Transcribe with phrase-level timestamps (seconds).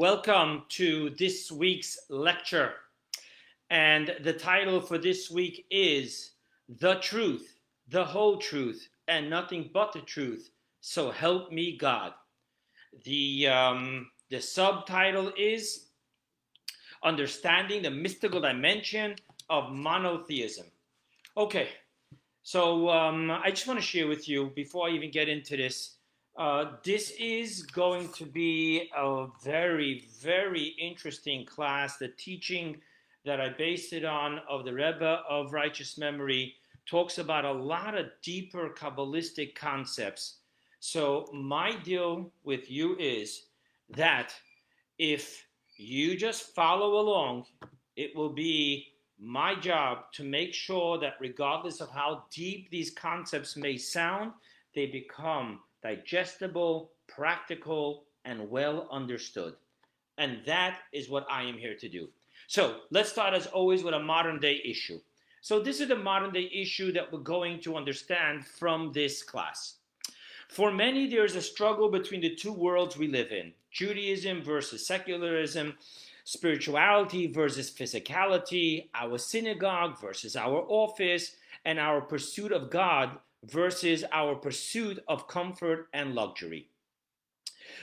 [0.00, 2.72] welcome to this week's lecture.
[3.68, 6.30] And the title for this week is
[6.78, 7.58] The Truth,
[7.90, 10.52] the Whole Truth, and Nothing But the Truth.
[10.80, 12.14] So help me God.
[13.04, 15.88] The, um, the subtitle is
[17.04, 19.16] Understanding the Mystical Dimension
[19.50, 20.64] of Monotheism.
[21.36, 21.68] Okay,
[22.42, 25.96] so um, I just want to share with you before I even get into this
[26.40, 31.98] uh, this is going to be a very, very interesting class.
[31.98, 32.78] The teaching
[33.26, 36.54] that I based it on of the Rebbe of Righteous Memory
[36.86, 40.36] talks about a lot of deeper Kabbalistic concepts.
[40.78, 43.42] So, my deal with you is
[43.90, 44.32] that
[44.98, 45.44] if
[45.76, 47.44] you just follow along,
[47.96, 48.86] it will be
[49.18, 54.32] my job to make sure that regardless of how deep these concepts may sound,
[54.74, 59.54] they become digestible, practical, and well understood.
[60.18, 62.08] And that is what I am here to do.
[62.46, 65.00] So let's start, as always, with a modern day issue.
[65.42, 69.76] So, this is the modern day issue that we're going to understand from this class.
[70.48, 74.86] For many, there is a struggle between the two worlds we live in Judaism versus
[74.86, 75.78] secularism,
[76.24, 84.34] spirituality versus physicality, our synagogue versus our office, and our pursuit of God versus our
[84.34, 86.68] pursuit of comfort and luxury.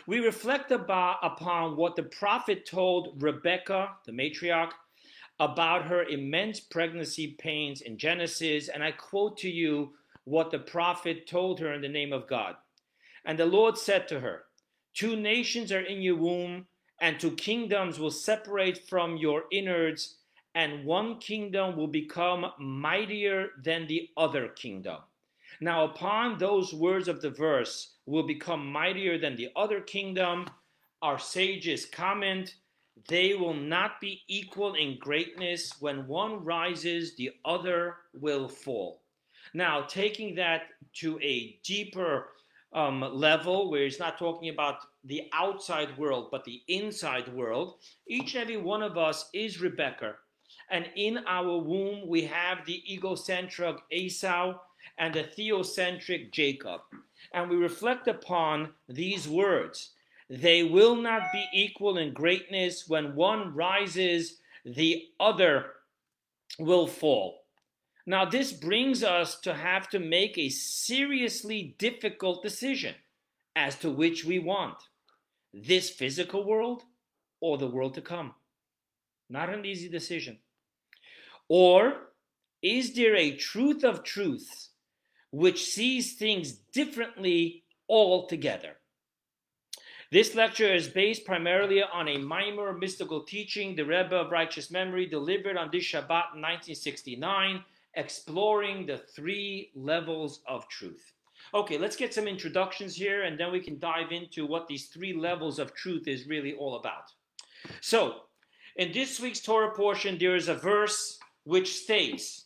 [0.05, 4.71] We reflect about, upon what the prophet told Rebecca, the matriarch,
[5.39, 11.27] about her immense pregnancy pains in Genesis, and I quote to you what the prophet
[11.27, 12.55] told her in the name of God.
[13.25, 14.43] And the Lord said to her,
[14.93, 16.65] Two nations are in your womb,
[16.99, 20.15] and two kingdoms will separate from your innards,
[20.55, 24.97] and one kingdom will become mightier than the other kingdom.
[25.59, 30.47] Now, upon those words of the verse, will become mightier than the other kingdom.
[31.01, 32.55] Our sages comment,
[33.07, 35.73] they will not be equal in greatness.
[35.79, 39.01] When one rises, the other will fall.
[39.53, 40.63] Now, taking that
[40.95, 42.27] to a deeper
[42.73, 47.75] um, level, where he's not talking about the outside world, but the inside world,
[48.07, 50.15] each and every one of us is Rebecca.
[50.69, 54.55] And in our womb, we have the egocentric Esau
[54.97, 56.81] and the theocentric Jacob.
[57.33, 59.91] And we reflect upon these words.
[60.29, 62.87] They will not be equal in greatness.
[62.87, 65.73] When one rises, the other
[66.59, 67.43] will fall.
[68.05, 72.95] Now, this brings us to have to make a seriously difficult decision
[73.55, 74.77] as to which we want
[75.53, 76.83] this physical world
[77.41, 78.33] or the world to come.
[79.29, 80.39] Not an easy decision.
[81.49, 82.11] Or
[82.61, 84.69] is there a truth of truths
[85.31, 88.77] which sees things differently altogether.
[90.09, 95.05] This lecture is based primarily on a Maimor mystical teaching the Rebbe of Righteous Memory
[95.05, 97.61] delivered on this Shabbat in 1969,
[97.95, 101.11] exploring the three levels of truth.
[101.53, 105.13] Okay, let's get some introductions here and then we can dive into what these three
[105.13, 107.11] levels of truth is really all about.
[107.81, 108.21] So,
[108.77, 112.45] in this week's Torah portion, there is a verse which states,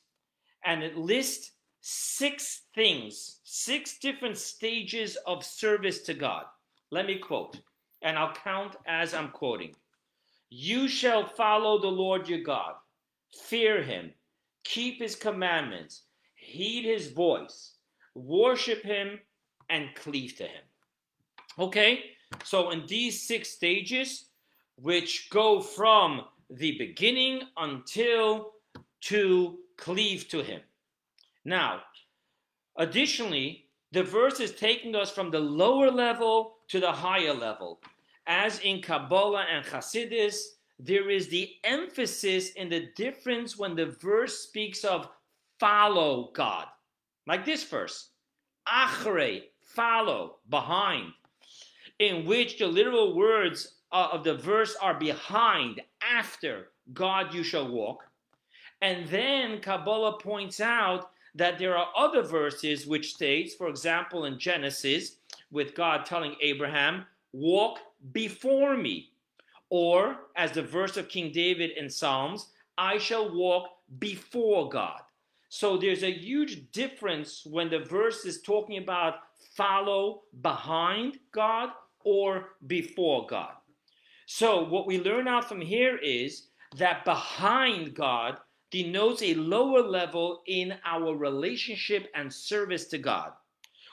[0.65, 6.45] and it lists six things, six different stages of service to God.
[6.91, 7.59] Let me quote,
[8.01, 9.75] and I'll count as I'm quoting.
[10.49, 12.75] You shall follow the Lord your God,
[13.33, 14.11] fear him,
[14.63, 16.03] keep his commandments,
[16.35, 17.75] heed his voice,
[18.15, 19.19] worship him,
[19.69, 20.63] and cleave to him.
[21.57, 22.03] Okay,
[22.43, 24.25] so in these six stages,
[24.75, 28.51] which go from the beginning until
[29.01, 30.61] to cleave to him.
[31.45, 31.81] Now,
[32.77, 37.81] additionally, the verse is taking us from the lower level to the higher level.
[38.27, 40.43] As in Kabbalah and Hasidus,
[40.79, 45.09] there is the emphasis in the difference when the verse speaks of
[45.59, 46.67] follow God.
[47.27, 48.09] Like this verse,
[48.67, 51.11] achre, follow, behind,
[51.99, 57.67] in which the literal words uh, of the verse are behind, after God you shall
[57.67, 58.03] walk.
[58.81, 64.37] And then Kabbalah points out that there are other verses which states, for example, in
[64.37, 65.17] Genesis,
[65.51, 67.79] with God telling Abraham, walk
[68.11, 69.09] before me.
[69.69, 73.69] Or, as the verse of King David in Psalms, I shall walk
[73.99, 74.99] before God.
[75.47, 79.15] So there's a huge difference when the verse is talking about
[79.55, 81.69] follow behind God
[82.03, 83.53] or before God.
[84.25, 86.47] So what we learn out from here is
[86.77, 88.37] that behind God
[88.71, 93.33] denotes a lower level in our relationship and service to God,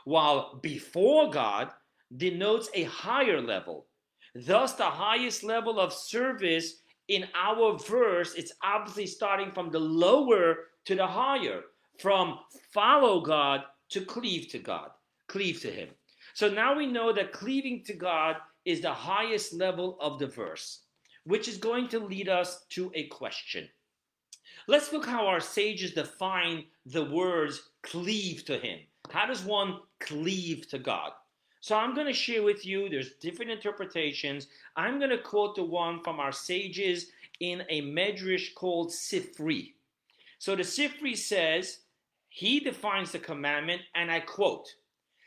[0.04, 1.70] while before God
[2.16, 3.86] denotes a higher level.
[4.34, 10.68] Thus, the highest level of service in our verse, it's obviously starting from the lower
[10.84, 11.62] to the higher,
[11.98, 12.38] from
[12.72, 14.90] follow God to cleave to God,
[15.26, 15.88] cleave to Him.
[16.34, 20.82] So now we know that cleaving to God is the highest level of the verse,
[21.24, 23.68] which is going to lead us to a question.
[24.68, 28.80] Let's look how our sages define the words cleave to Him.
[29.08, 31.12] How does one cleave to God?
[31.60, 34.46] So I'm going to share with you, there's different interpretations.
[34.76, 37.06] I'm going to quote the one from our sages
[37.40, 39.72] in a medrash called Sifri.
[40.38, 41.78] So the Sifri says,
[42.28, 44.68] he defines the commandment, and I quote,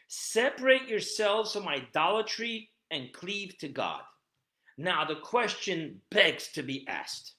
[0.08, 4.02] separate yourselves from idolatry and cleave to God.
[4.78, 7.34] Now the question begs to be asked.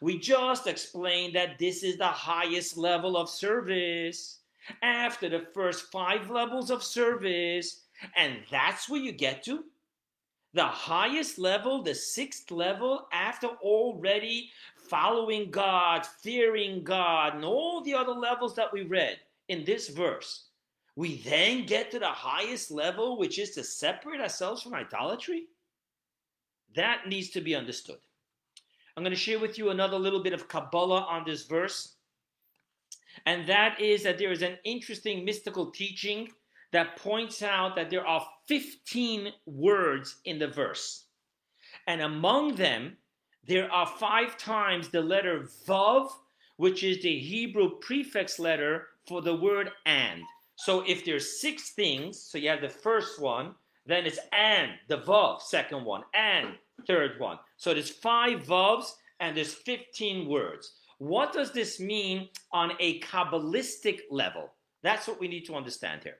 [0.00, 4.40] We just explained that this is the highest level of service.
[4.82, 7.84] After the first five levels of service,
[8.16, 9.64] and that's where you get to.
[10.54, 17.94] The highest level, the sixth level, after already following God, fearing God, and all the
[17.94, 19.18] other levels that we read
[19.48, 20.46] in this verse,
[20.96, 25.44] we then get to the highest level, which is to separate ourselves from idolatry?
[26.74, 27.98] That needs to be understood.
[28.98, 31.94] I'm going to share with you another little bit of Kabbalah on this verse.
[33.26, 36.30] And that is that there is an interesting mystical teaching
[36.72, 41.04] that points out that there are 15 words in the verse.
[41.86, 42.96] And among them,
[43.46, 46.10] there are five times the letter Vav,
[46.56, 50.22] which is the Hebrew prefix letter for the word and.
[50.56, 53.54] So if there's six things, so you have the first one,
[53.86, 56.48] then it's and, the Vav, second one, and,
[56.86, 57.38] third one.
[57.56, 60.72] So there's five Vavs and there's 15 words.
[60.98, 64.52] What does this mean on a Kabbalistic level?
[64.82, 66.18] That's what we need to understand here.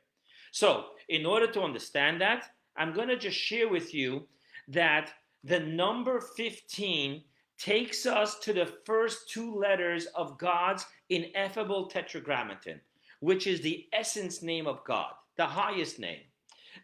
[0.53, 4.27] So, in order to understand that, I'm going to just share with you
[4.69, 5.13] that
[5.45, 7.23] the number 15
[7.59, 12.81] takes us to the first two letters of God's ineffable tetragrammaton,
[13.21, 16.21] which is the essence name of God, the highest name.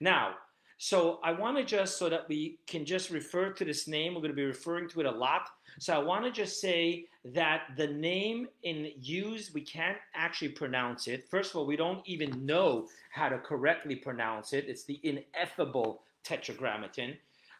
[0.00, 0.34] Now,
[0.78, 4.20] so I want to just, so that we can just refer to this name, we're
[4.20, 5.48] going to be referring to it a lot.
[5.78, 11.08] So I want to just say that the name in use, we can't actually pronounce
[11.08, 11.28] it.
[11.28, 14.66] First of all, we don't even know how to correctly pronounce it.
[14.68, 17.16] It's the ineffable tetragrammaton.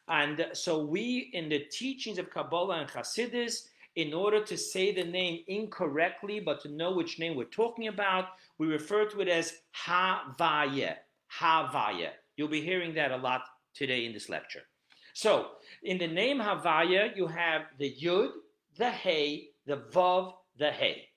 [0.09, 5.05] And so we, in the teachings of Kabbalah and Hasidus, in order to say the
[5.05, 9.61] name incorrectly, but to know which name we're talking about, we refer to it as
[9.87, 10.97] Havaya.
[11.39, 12.11] Havaya.
[12.37, 13.43] You'll be hearing that a lot
[13.75, 14.63] today in this lecture.
[15.15, 15.47] So,
[15.83, 18.31] in the name Havaya, you have the Yud,
[18.77, 21.09] the Hey, the Vav, the Hey.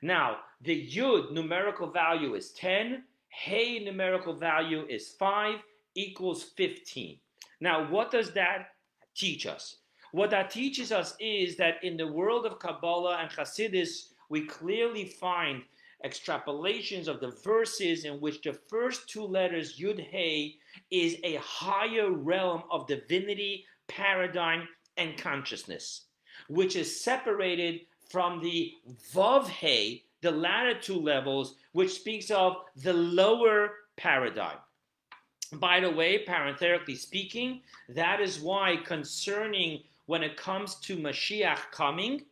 [0.00, 5.60] Now, the Yud numerical value is 10, Hey numerical value is 5,
[5.94, 7.18] equals 15.
[7.60, 8.68] Now, what does that
[9.14, 9.76] teach us?
[10.12, 15.04] What that teaches us is that in the world of Kabbalah and Hasidus, we clearly
[15.04, 15.62] find
[16.04, 20.56] extrapolations of the verses in which the first two letters Yud Hey
[20.90, 26.06] is a higher realm of divinity, paradigm, and consciousness,
[26.48, 28.72] which is separated from the
[29.12, 34.58] Vav Hey, the latter two levels, which speaks of the lower paradigm.
[35.54, 42.22] By the way, parenthetically speaking, that is why concerning when it comes to Mashiach coming,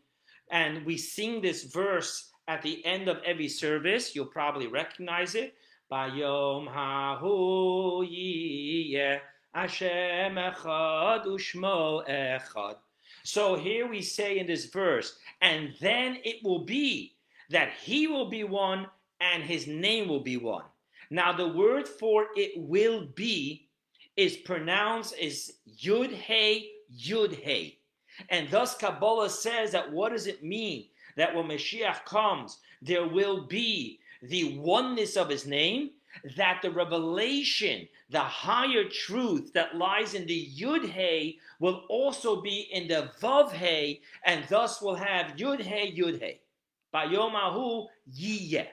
[0.50, 4.14] and we sing this verse at the end of every service.
[4.14, 5.54] You'll probably recognize it.
[5.90, 9.20] Bayom hahu yiyeh
[9.52, 12.76] Hashem echad ushmo echad.
[13.22, 17.16] So here we say in this verse, and then it will be
[17.50, 18.86] that he will be one
[19.20, 20.64] and his name will be one.
[21.10, 23.68] Now the word for it will be
[24.16, 27.78] is pronounced as Yud Hey Yud Hey.
[28.28, 30.86] And thus Kabbalah says that what does it mean?
[31.16, 35.90] That when Mashiach comes, there will be the oneness of his name,
[36.36, 42.68] that the revelation, the higher truth that lies in the Yud Hey will also be
[42.72, 46.40] in the Vav Hey, and thus will have Yud Hey, Yud Hey.
[46.94, 48.68] Bayomahu Yiyeh.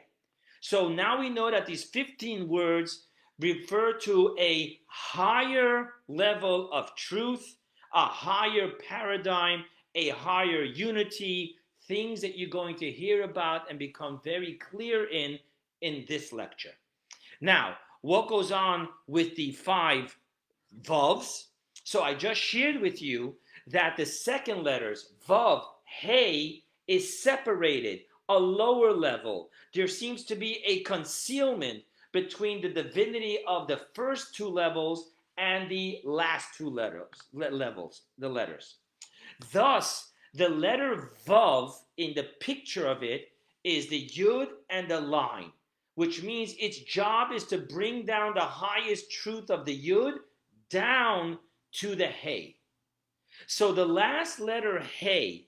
[0.59, 3.07] So now we know that these 15 words
[3.39, 7.57] refer to a higher level of truth,
[7.93, 11.55] a higher paradigm, a higher unity,
[11.87, 15.39] things that you're going to hear about and become very clear in
[15.81, 16.73] in this lecture.
[17.41, 20.15] Now, what goes on with the five
[20.83, 21.45] vavs?
[21.83, 23.35] So I just shared with you
[23.67, 29.49] that the second letters, vav, hey, is separated, a lower level.
[29.73, 35.69] There seems to be a concealment between the divinity of the first two levels and
[35.69, 38.75] the last two letters, levels, the letters.
[39.51, 43.31] Thus, the letter Vav in the picture of it
[43.63, 45.51] is the Yud and the line,
[45.95, 50.15] which means its job is to bring down the highest truth of the Yud
[50.69, 51.37] down
[51.73, 52.55] to the Hey.
[53.47, 55.47] So the last letter Hey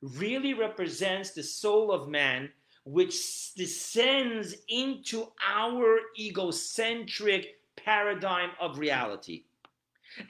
[0.00, 2.50] really represents the soul of man,
[2.84, 9.44] which descends into our egocentric paradigm of reality.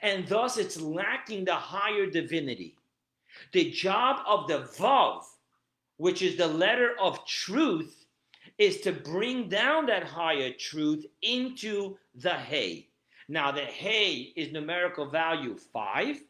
[0.01, 2.75] And thus it's lacking the higher divinity.
[3.51, 5.23] The job of the Vav,
[5.97, 8.05] which is the letter of truth,
[8.57, 12.89] is to bring down that higher truth into the Hey.
[13.27, 16.21] Now, the Hey is numerical value 5.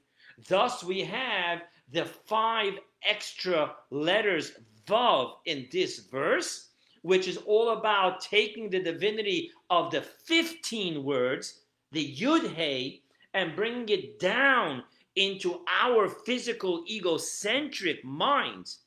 [0.48, 4.54] Thus, we have the five extra letters
[4.88, 6.70] Vav in this verse,
[7.02, 13.02] which is all about taking the divinity of the 15 words, the Yud Hey,
[13.34, 14.84] and bringing it down
[15.16, 18.80] into our physical egocentric minds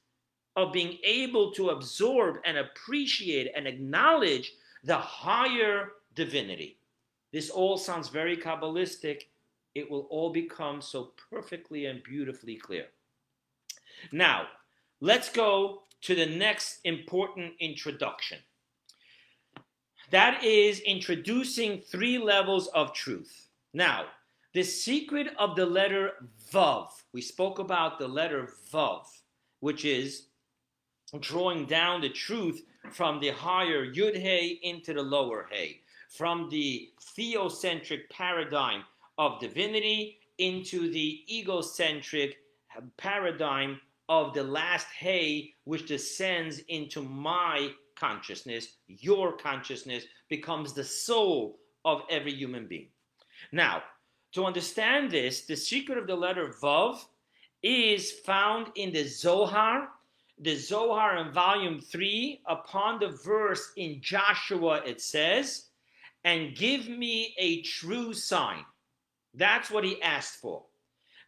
[0.57, 4.55] of being able to absorb and appreciate and acknowledge
[4.85, 6.79] the higher divinity.
[7.33, 9.23] This all sounds very Kabbalistic.
[9.75, 12.87] It will all become so perfectly and beautifully clear.
[14.13, 14.47] Now,
[15.01, 18.39] let's go to the next important introduction.
[20.11, 23.49] That is introducing three levels of truth.
[23.75, 24.07] Now,
[24.57, 26.13] the secret of the letter
[26.51, 29.03] Vav, we spoke about the letter Vav,
[29.61, 30.29] which is
[31.21, 36.89] drawing down the truth from the higher Yud Hey into the lower Hey, from the
[37.15, 38.85] theocentric paradigm
[39.19, 42.39] of divinity into the egocentric
[42.97, 51.59] paradigm of the last Hey, which descends into my consciousness, your consciousness, becomes the soul
[51.85, 52.89] of every human being.
[53.53, 53.83] Now,
[54.33, 56.99] to understand this, the secret of the letter Vav
[57.63, 59.89] is found in the Zohar.
[60.39, 65.69] The Zohar in volume 3, upon the verse in Joshua, it says,
[66.25, 68.65] And give me a true sign.
[69.35, 70.65] That's what he asked for.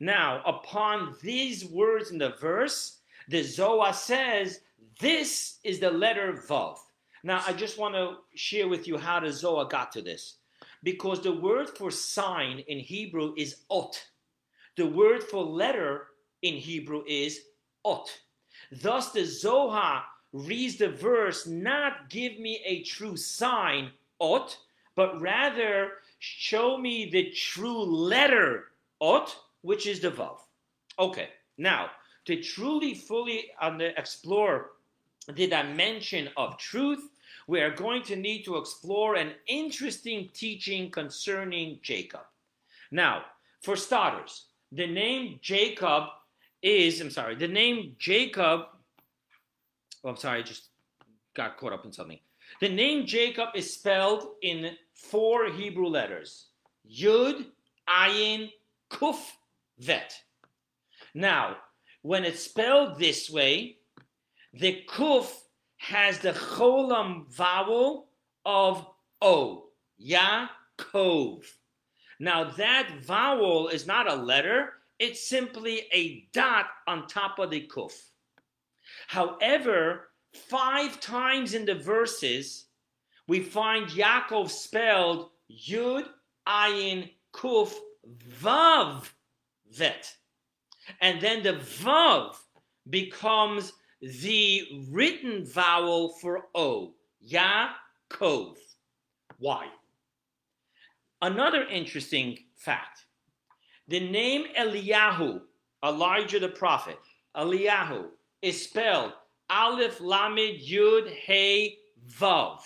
[0.00, 4.60] Now, upon these words in the verse, the Zohar says,
[5.00, 6.76] This is the letter Vav.
[7.24, 10.37] Now, I just want to share with you how the Zohar got to this.
[10.82, 14.02] Because the word for sign in Hebrew is ot.
[14.76, 16.08] The word for letter
[16.42, 17.40] in Hebrew is
[17.84, 18.08] ot.
[18.70, 24.56] Thus, the Zohar reads the verse not give me a true sign, ot,
[24.94, 28.66] but rather show me the true letter,
[29.00, 30.38] ot, which is the Vav.
[30.98, 31.90] Okay, now
[32.26, 33.50] to truly fully
[33.96, 34.72] explore
[35.32, 37.08] the dimension of truth,
[37.48, 42.20] we are going to need to explore an interesting teaching concerning Jacob.
[42.92, 43.22] Now,
[43.62, 46.04] for starters, the name Jacob
[46.62, 48.66] is, I'm sorry, the name Jacob,
[50.04, 50.68] oh, I'm sorry, I just
[51.34, 52.18] got caught up in something.
[52.60, 56.48] The name Jacob is spelled in four Hebrew letters
[56.86, 57.46] Yud,
[57.88, 58.50] Ayin,
[58.90, 59.20] Kuf,
[59.78, 60.14] vet.
[61.14, 61.56] Now,
[62.02, 63.78] when it's spelled this way,
[64.52, 65.30] the kuf
[65.78, 68.08] has the cholam vowel
[68.44, 68.86] of
[69.22, 69.68] o,
[70.04, 71.44] Yaakov.
[72.20, 77.68] Now, that vowel is not a letter, it's simply a dot on top of the
[77.72, 77.92] kuf.
[79.06, 82.66] However, five times in the verses,
[83.28, 86.06] we find Yaakov spelled Yud,
[86.46, 87.74] Ayin, Kuf,
[88.40, 89.08] Vav
[89.70, 90.14] vet.
[91.00, 92.36] And then the vav
[92.88, 96.94] becomes the written vowel for O,
[97.26, 98.56] Yaakov.
[99.38, 99.66] Why?
[101.22, 103.04] Another interesting fact
[103.88, 105.40] the name Eliyahu,
[105.84, 106.98] Elijah the prophet,
[107.36, 108.06] Eliyahu,
[108.42, 109.12] is spelled
[109.50, 112.60] Aleph Lamed Yud Hey Vav.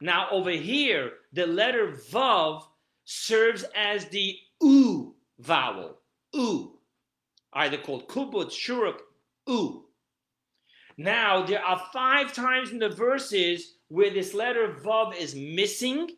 [0.00, 2.64] Now, over here, the letter Vav
[3.04, 6.00] serves as the U vowel
[6.32, 6.78] u,
[7.54, 8.98] either called kubut, shuruk,
[9.46, 9.86] u.
[11.00, 16.10] Now, there are five times in the verses where this letter vav is missing,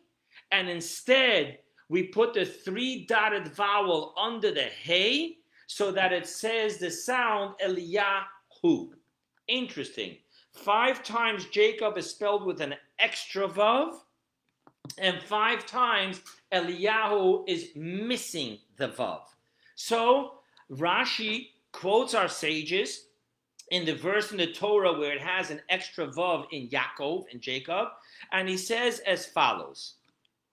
[0.51, 5.37] and instead we put the three dotted vowel under the hey
[5.67, 8.89] so that it says the sound Eliyahu.
[9.47, 10.17] Interesting.
[10.51, 13.93] Five times Jacob is spelled with an extra vav,
[14.97, 16.19] and five times
[16.51, 19.21] Eliyahu is missing the vav.
[19.75, 23.05] So Rashi quotes our sages
[23.73, 27.41] in the verse in the Torah where it has an extra vav in Yaakov and
[27.41, 27.89] Jacob,
[28.31, 29.95] and he says as follows.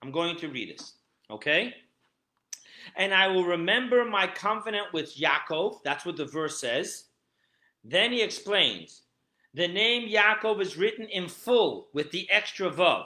[0.01, 0.93] I'm going to read this,
[1.29, 1.73] okay?
[2.95, 5.81] and I will remember my covenant with Yaakov.
[5.83, 7.05] That's what the verse says.
[7.83, 9.03] Then he explains
[9.53, 13.05] the name Yaakov is written in full with the extra vav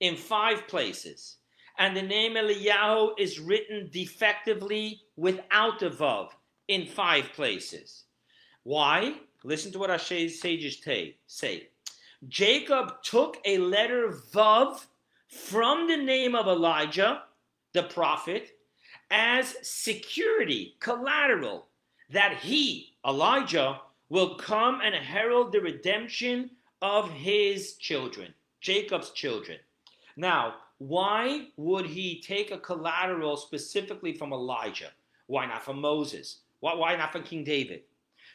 [0.00, 1.36] in five places.
[1.78, 6.28] And the name Eliyahu is written defectively without the vav
[6.68, 8.04] in five places.
[8.64, 9.14] Why?
[9.42, 10.82] Listen to what our sages
[11.26, 11.68] say.
[12.28, 14.84] Jacob took a letter vav
[15.28, 17.22] from the name of Elijah,
[17.72, 18.58] the prophet,
[19.10, 21.66] as security, collateral,
[22.10, 26.50] that he, Elijah, will come and herald the redemption
[26.82, 29.58] of his children, Jacob's children.
[30.16, 34.90] Now, why would he take a collateral specifically from Elijah?
[35.26, 36.38] Why not from Moses?
[36.60, 37.82] Why, why not from King David?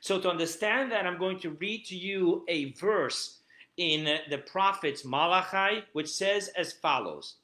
[0.05, 3.39] So, to understand that, I'm going to read to you a verse
[3.77, 7.38] in the prophets Malachi, which says as follows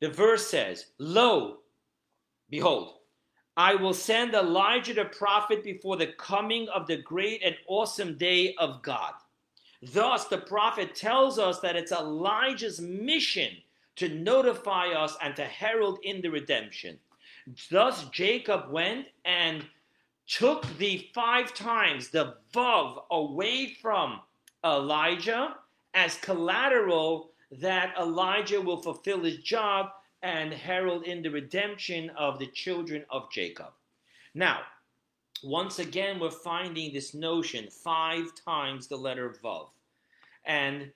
[0.00, 1.58] The verse says, Lo,
[2.48, 2.94] behold,
[3.54, 8.54] I will send Elijah the prophet before the coming of the great and awesome day
[8.54, 9.12] of God.
[9.92, 13.50] Thus, the prophet tells us that it's Elijah's mission
[13.96, 16.98] to notify us and to herald in the redemption.
[17.70, 19.66] Thus, Jacob went and
[20.26, 24.20] took the five times the Vav away from
[24.64, 25.56] Elijah
[25.94, 29.90] as collateral that Elijah will fulfill his job
[30.22, 33.72] and herald in the redemption of the children of Jacob.
[34.34, 34.62] Now,
[35.42, 39.68] once again, we're finding this notion five times the letter Vav.
[40.44, 40.90] And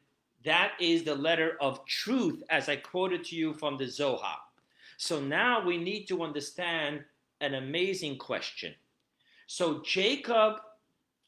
[0.45, 4.39] that is the letter of truth, as I quoted to you from the Zohar.
[4.97, 7.05] So now we need to understand
[7.41, 8.75] an amazing question.
[9.53, 10.61] So Jacob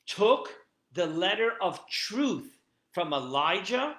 [0.06, 0.54] took
[0.92, 2.56] the letter of truth
[2.92, 3.96] from Elijah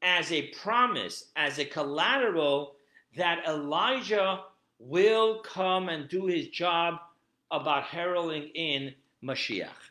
[0.00, 2.76] as a promise, as a collateral
[3.16, 4.44] that Elijah
[4.78, 7.00] will come and do his job
[7.50, 9.90] about heralding in Mashiach.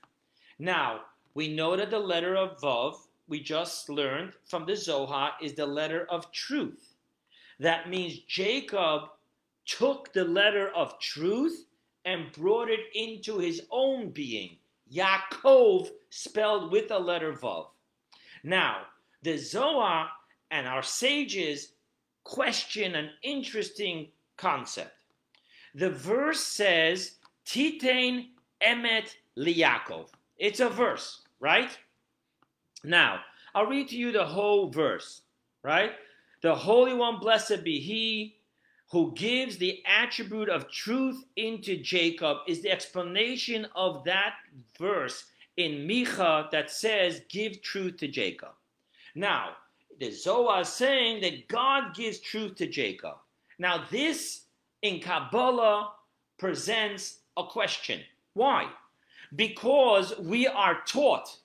[0.59, 1.01] Now,
[1.33, 2.95] we know that the letter of Vav,
[3.27, 6.95] we just learned from the Zohar, is the letter of truth.
[7.59, 9.09] That means Jacob
[9.65, 11.66] took the letter of truth
[12.07, 14.55] and brought it into his own being.
[14.91, 17.67] Yaakov spelled with the letter Vav.
[18.45, 18.83] Now,
[19.23, 20.07] the Zohar
[20.49, 21.73] and our sages
[22.23, 24.93] question an interesting concept.
[25.75, 27.15] The verse says,
[27.45, 28.27] Titain
[28.65, 30.07] emet liyakov.
[30.37, 31.77] It's a verse, right?
[32.85, 33.19] Now,
[33.53, 35.23] I'll read to you the whole verse,
[35.61, 35.91] right?
[36.41, 38.36] The Holy One, blessed be He,
[38.89, 44.35] who gives the attribute of truth into Jacob, is the explanation of that
[44.79, 45.25] verse
[45.57, 48.51] in Micha that says, Give truth to Jacob.
[49.15, 49.57] Now,
[49.99, 53.15] the Zohar is saying that God gives truth to Jacob.
[53.59, 54.41] Now, this
[54.81, 55.91] in Kabbalah
[56.37, 58.01] presents a question.
[58.33, 58.69] Why?
[59.35, 61.35] Because we are taught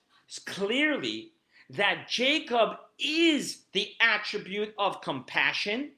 [0.45, 1.31] clearly
[1.71, 5.91] that Jacob is the attribute of compassion,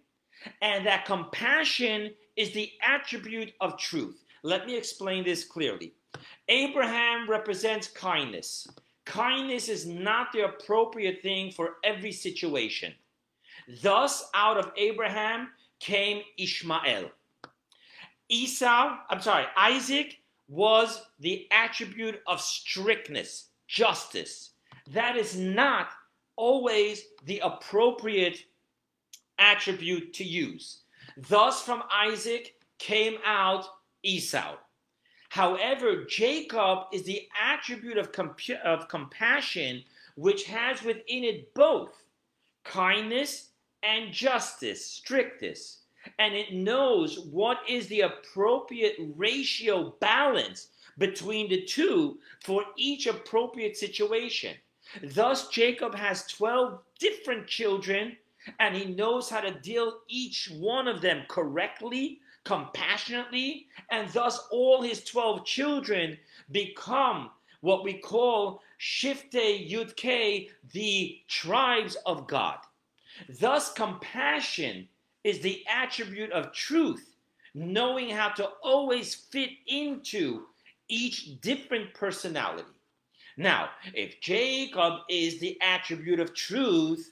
[0.62, 4.24] and that compassion is the attribute of truth.
[4.44, 5.94] Let me explain this clearly.
[6.48, 8.68] Abraham represents kindness.
[9.06, 12.94] Kindness is not the appropriate thing for every situation.
[13.82, 17.10] Thus, out of Abraham came Ishmael.
[18.30, 24.52] Esau, I'm sorry, Isaac was the attribute of strictness, justice.
[24.92, 25.90] That is not
[26.36, 28.44] always the appropriate
[29.40, 30.80] attribute to use.
[31.18, 33.66] Thus, from Isaac came out
[34.04, 34.56] Esau.
[35.30, 38.10] However, Jacob is the attribute of,
[38.64, 39.84] of compassion
[40.16, 41.92] which has within it both
[42.64, 43.50] kindness
[43.84, 45.82] and justice, strictness.
[46.20, 53.76] And it knows what is the appropriate ratio balance between the two for each appropriate
[53.76, 54.56] situation.
[55.04, 58.16] Thus, Jacob has 12 different children,
[58.60, 64.82] and he knows how to deal each one of them correctly compassionately, and thus all
[64.82, 66.18] his 12 children
[66.52, 72.60] become what we call Shiftei Yudke, the tribes of God.
[73.40, 74.88] Thus, compassion
[75.24, 77.16] is the attribute of truth,
[77.56, 80.44] knowing how to always fit into
[80.88, 82.70] each different personality.
[83.38, 87.12] Now, if Jacob is the attribute of truth,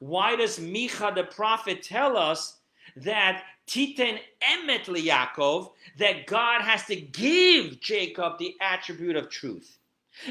[0.00, 2.58] why does Micha the prophet tell us
[2.96, 9.78] that Titen emet Yaakov, that God has to give Jacob the attribute of truth.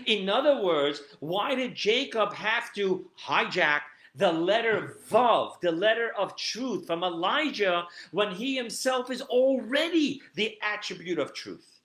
[0.06, 3.82] In other words, why did Jacob have to hijack
[4.16, 10.58] the letter Vav, the letter of truth from Elijah when he himself is already the
[10.62, 11.80] attribute of truth.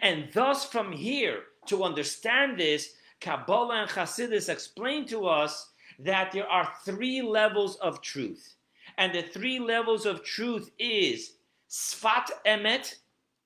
[0.00, 5.71] And thus, from here, to understand this, Kabbalah and Hasidus explain to us
[6.02, 8.54] that there are three levels of truth.
[8.98, 11.34] And the three levels of truth is
[11.70, 12.94] Sfat Emet,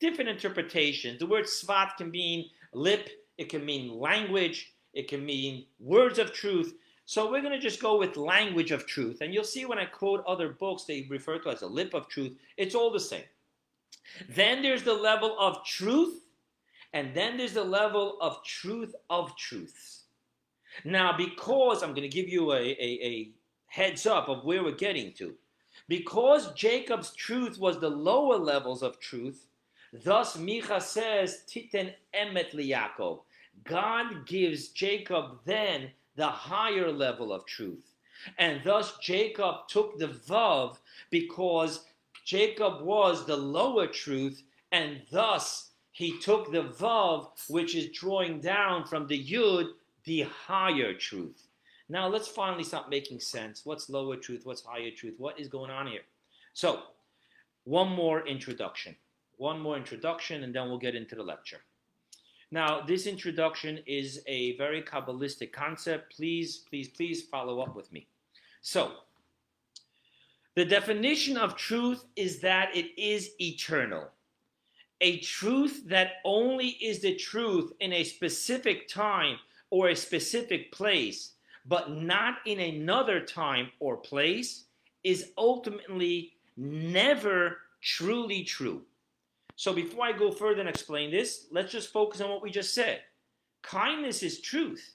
[0.01, 1.19] different interpretations.
[1.19, 6.33] The word Sfat can mean lip, it can mean language, it can mean words of
[6.33, 6.75] truth.
[7.05, 9.21] So we're going to just go with language of truth.
[9.21, 12.09] And you'll see when I quote other books, they refer to as a lip of
[12.09, 12.37] truth.
[12.57, 13.23] It's all the same.
[14.31, 16.23] Then there's the level of truth,
[16.92, 19.95] and then there's the level of truth of truths.
[20.85, 23.31] Now, because I'm going to give you a, a, a
[23.67, 25.35] heads up of where we're getting to,
[25.89, 29.47] because Jacob's truth was the lower levels of truth,
[29.93, 33.21] thus Micha says, Titen emet liyakov.
[33.65, 37.93] God gives Jacob then the higher level of truth.
[38.39, 40.79] And thus Jacob took the Vav
[41.11, 41.85] because
[42.25, 48.85] Jacob was the lower truth, and thus he took the Vav, which is drawing down
[48.85, 49.69] from the Yud,
[50.07, 51.49] the higher truth.
[51.88, 53.62] Now let's finally start making sense.
[53.64, 54.42] What's lower truth?
[54.45, 55.14] What's higher truth?
[55.19, 56.03] What is going on here?
[56.55, 56.83] So,
[57.64, 58.97] one more introduction.
[59.37, 61.61] One more introduction, and then we'll get into the lecture.
[62.51, 66.14] Now, this introduction is a very Kabbalistic concept.
[66.16, 68.07] Please, please, please follow up with me.
[68.62, 68.92] So,
[70.55, 74.09] the definition of truth is that it is eternal.
[75.03, 79.37] A truth that only is the truth in a specific time
[79.70, 81.33] or a specific place,
[81.66, 84.64] but not in another time or place,
[85.05, 88.83] is ultimately never truly true.
[89.57, 92.74] So before I go further and explain this, let's just focus on what we just
[92.74, 93.00] said.
[93.62, 94.94] Kindness is truth,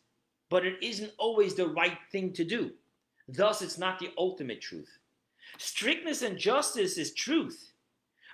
[0.50, 2.72] but it isn't always the right thing to do.
[3.28, 4.90] Thus, it's not the ultimate truth.
[5.58, 7.71] Strictness and justice is truth,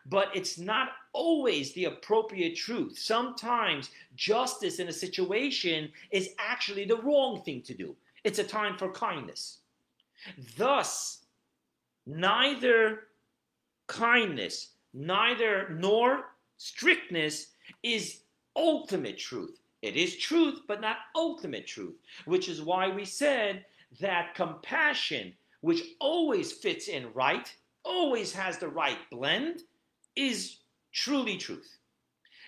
[0.09, 2.97] but it's not always the appropriate truth.
[2.97, 7.95] Sometimes justice in a situation is actually the wrong thing to do.
[8.23, 9.59] It's a time for kindness.
[10.57, 11.19] Thus,
[12.05, 13.07] neither
[13.87, 16.25] kindness neither nor
[16.57, 17.47] strictness
[17.83, 18.21] is
[18.55, 19.59] ultimate truth.
[19.81, 23.63] It is truth, but not ultimate truth, which is why we said
[24.01, 29.61] that compassion, which always fits in right, always has the right blend,
[30.17, 30.57] is
[30.91, 31.77] truly truth.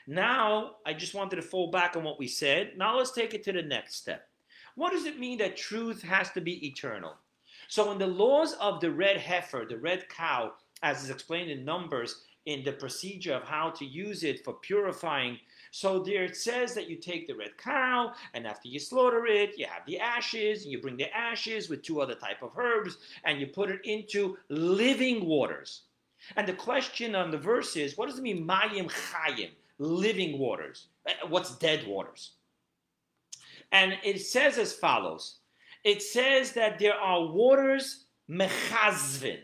[0.07, 2.71] Now, I just wanted to fall back on what we said.
[2.77, 4.27] Now, let's take it to the next step.
[4.75, 7.13] What does it mean that truth has to be eternal?
[7.67, 11.63] So, in the laws of the red heifer, the red cow, as is explained in
[11.63, 15.37] Numbers, in the procedure of how to use it for purifying.
[15.71, 19.57] So there it says that you take the red cow, and after you slaughter it,
[19.57, 22.97] you have the ashes, and you bring the ashes with two other type of herbs,
[23.23, 25.81] and you put it into living waters.
[26.35, 30.87] And the question on the verse is, what does it mean, mayim chayim, living waters?
[31.07, 32.31] Uh, what's dead waters?
[33.71, 35.37] And it says as follows.
[35.83, 39.39] It says that there are waters mechazvin.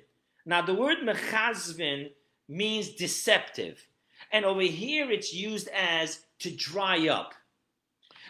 [0.46, 2.10] Now the word mechazvin
[2.48, 3.88] means deceptive.
[4.32, 7.34] And over here it's used as to dry up.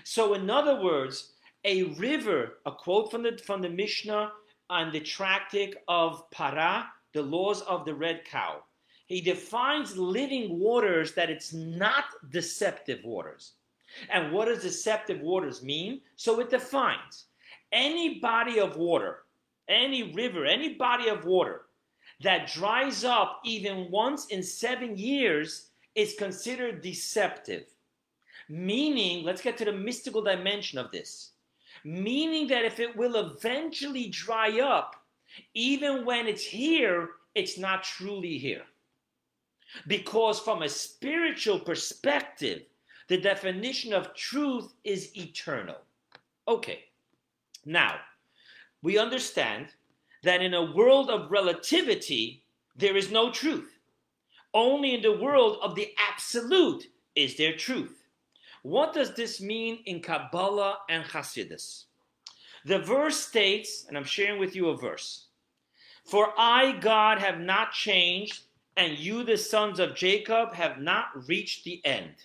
[0.03, 4.31] So, in other words, a river, a quote from the, from the Mishnah
[4.69, 8.61] on the tractate of Para, the laws of the red cow.
[9.07, 13.53] He defines living waters that it's not deceptive waters.
[14.09, 16.01] And what does deceptive waters mean?
[16.17, 17.25] So it defines
[17.71, 19.23] any body of water,
[19.69, 21.61] any river, any body of water
[22.21, 27.65] that dries up even once in seven years is considered deceptive.
[28.49, 31.31] Meaning, let's get to the mystical dimension of this.
[31.85, 35.04] Meaning that if it will eventually dry up,
[35.53, 38.63] even when it's here, it's not truly here.
[39.87, 42.63] Because from a spiritual perspective,
[43.07, 45.77] the definition of truth is eternal.
[46.47, 46.85] Okay,
[47.65, 47.95] now
[48.81, 49.67] we understand
[50.23, 52.43] that in a world of relativity,
[52.75, 53.79] there is no truth.
[54.53, 58.05] Only in the world of the absolute is there truth.
[58.63, 61.85] What does this mean in Kabbalah and Hasidus?
[62.65, 65.27] The verse states, and I'm sharing with you a verse
[66.03, 68.41] For I, God, have not changed,
[68.75, 72.15] and you, the sons of Jacob, have not reached the end.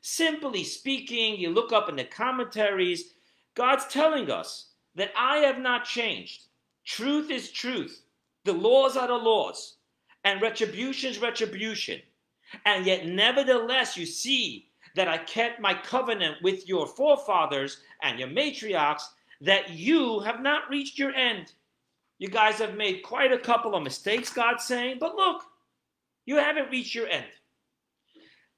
[0.00, 3.14] Simply speaking, you look up in the commentaries,
[3.56, 6.46] God's telling us that I have not changed.
[6.84, 8.02] Truth is truth.
[8.44, 9.78] The laws are the laws.
[10.24, 12.00] And retribution is retribution.
[12.64, 18.28] And yet, nevertheless, you see that I kept my covenant with your forefathers and your
[18.28, 19.02] matriarchs,
[19.42, 21.52] that you have not reached your end.
[22.18, 25.42] You guys have made quite a couple of mistakes, God's saying, but look,
[26.24, 27.26] you haven't reached your end.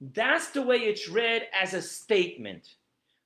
[0.01, 2.75] That's the way it's read as a statement.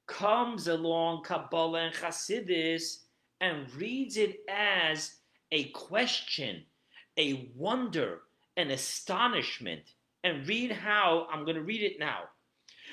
[0.07, 2.99] Comes along Kabbalah and Hasidus
[3.41, 5.17] and reads it as
[5.51, 6.63] a question,
[7.17, 8.21] a wonder,
[8.57, 9.83] an astonishment.
[10.25, 12.25] And read how, I'm going to read it now.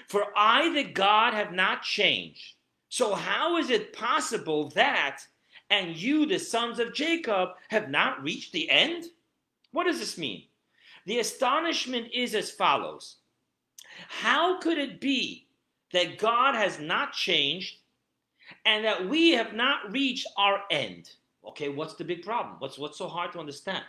[0.07, 2.55] For I, the God, have not changed.
[2.95, 5.19] So, how is it possible that,
[5.69, 9.07] and you, the sons of Jacob, have not reached the end?
[9.73, 10.43] What does this mean?
[11.05, 13.17] The astonishment is as follows
[14.07, 15.45] How could it be
[15.91, 17.79] that God has not changed
[18.63, 21.09] and that we have not reached our end?
[21.45, 22.55] Okay, what's the big problem?
[22.59, 23.83] What's, what's so hard to understand?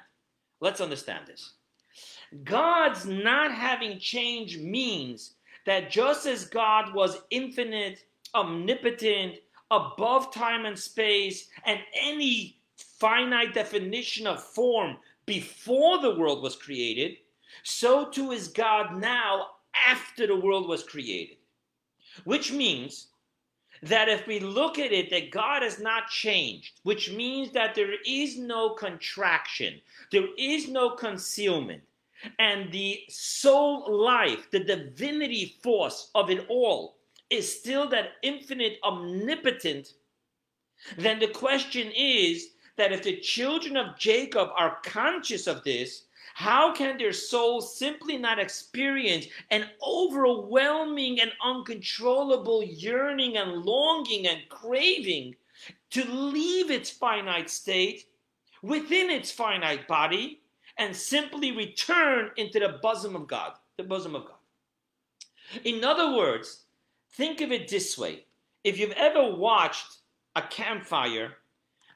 [0.59, 1.53] Let's understand this.
[2.43, 8.03] God's not having changed means that just as God was infinite,
[8.37, 9.37] omnipotent,
[9.71, 17.17] above time and space, and any finite definition of form before the world was created,
[17.63, 19.49] so too is God now
[19.87, 21.37] after the world was created.
[22.25, 23.09] Which means
[23.83, 27.95] that if we look at it, that God has not changed, which means that there
[28.07, 29.81] is no contraction,
[30.13, 31.83] there is no concealment,
[32.39, 36.96] and the soul life, the divinity force of it all,
[37.31, 39.95] is still that infinite omnipotent,
[40.99, 46.73] then the question is that if the children of Jacob are conscious of this, how
[46.75, 55.35] can their soul simply not experience an overwhelming and uncontrollable yearning and longing and craving
[55.91, 58.05] to leave its finite state
[58.63, 60.43] within its finite body
[60.77, 64.37] and simply return into the bosom of God, the bosom of God?
[65.65, 66.66] In other words,
[67.13, 68.25] think of it this way.
[68.65, 69.99] If you've ever watched
[70.35, 71.33] a campfire,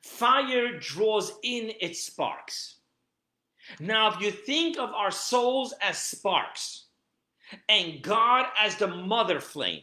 [0.03, 2.77] fire draws in its sparks.
[3.79, 6.87] Now, if you think of our souls as sparks
[7.69, 9.83] and God as the mother flame,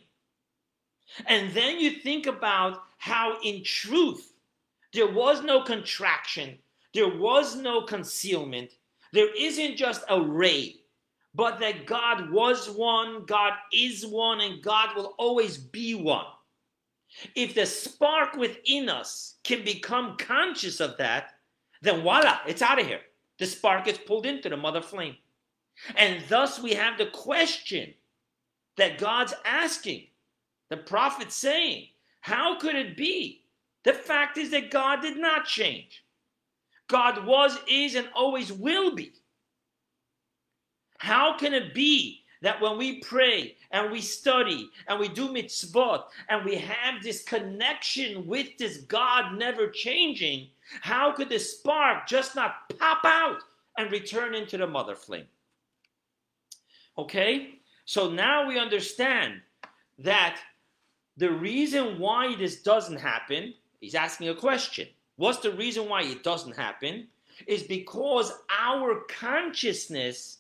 [1.26, 4.34] and then you think about how, in truth,
[4.94, 6.58] there was no contraction,
[6.94, 8.72] there was no concealment,
[9.14, 10.78] there isn't just a ray,
[11.38, 16.26] but that God was one, God is one, and God will always be one.
[17.36, 21.36] If the spark within us can become conscious of that,
[21.84, 23.02] then voila, it's out of here
[23.38, 25.16] the spark gets pulled into the mother flame.
[25.96, 27.94] And thus we have the question
[28.78, 30.08] that God's asking,
[30.70, 31.90] the prophet saying,
[32.22, 33.44] How could it be?
[33.84, 36.04] The fact is that God did not change.
[36.88, 39.14] God was, is, and always will be.
[40.98, 46.04] How can it be that when we pray and we study and we do mitzvot
[46.30, 50.48] and we have this connection with this God never changing,
[50.82, 53.40] how could the spark just not pop out
[53.78, 55.28] and return into the mother flame?
[56.98, 57.60] Okay?
[57.86, 59.42] So now we understand
[60.00, 60.40] that
[61.16, 64.88] the reason why this doesn't happen, he's asking a question.
[65.16, 67.08] What's the reason why it doesn't happen?
[67.48, 70.40] Is because our consciousness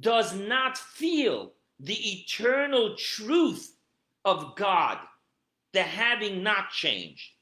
[0.00, 3.76] does not feel the eternal truth
[4.24, 4.98] of God,
[5.72, 7.34] the having not changed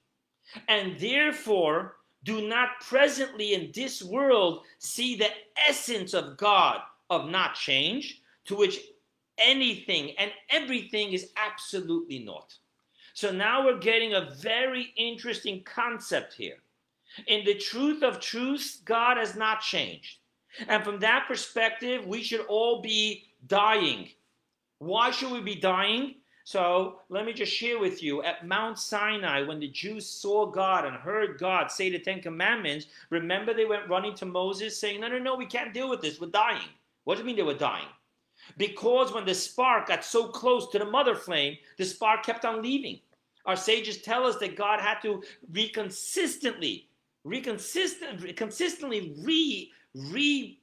[0.68, 5.30] and therefore do not presently in this world see the
[5.68, 8.80] essence of God of not change, to which
[9.38, 12.54] anything and everything is absolutely not.
[13.14, 16.58] So now we're getting a very interesting concept here.
[17.26, 20.18] In the truth of truths, God has not changed.
[20.68, 24.08] And from that perspective, we should all be dying.
[24.78, 26.16] Why should we be dying?
[26.44, 30.84] So let me just share with you at Mount Sinai, when the Jews saw God
[30.84, 35.08] and heard God say the Ten Commandments, remember they went running to Moses saying, No,
[35.08, 36.20] no, no, we can't deal with this.
[36.20, 36.68] We're dying.
[37.04, 37.86] What do you mean they were dying?
[38.56, 42.62] Because when the spark got so close to the mother flame, the spark kept on
[42.62, 43.00] leaving.
[43.46, 46.84] Our sages tell us that God had to reconsistently,
[47.24, 50.58] reconsistent, consistently re, re,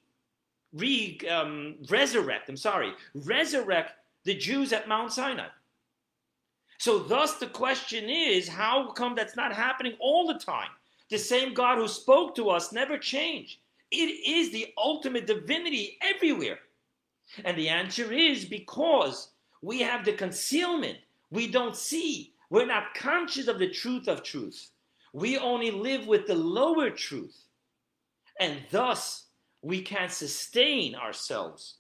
[0.74, 2.50] re, um, resurrect.
[2.50, 5.48] I'm sorry, resurrect the Jews at Mount Sinai.
[6.78, 10.70] So, thus, the question is how come that's not happening all the time?
[11.10, 13.58] The same God who spoke to us never changed.
[13.92, 16.60] It is the ultimate divinity everywhere.
[17.44, 19.30] And the answer is because
[19.62, 20.98] we have the concealment.
[21.32, 22.34] We don't see.
[22.50, 24.72] We're not conscious of the truth of truth.
[25.14, 27.46] We only live with the lower truth.
[28.40, 29.26] And thus,
[29.62, 31.76] we can sustain ourselves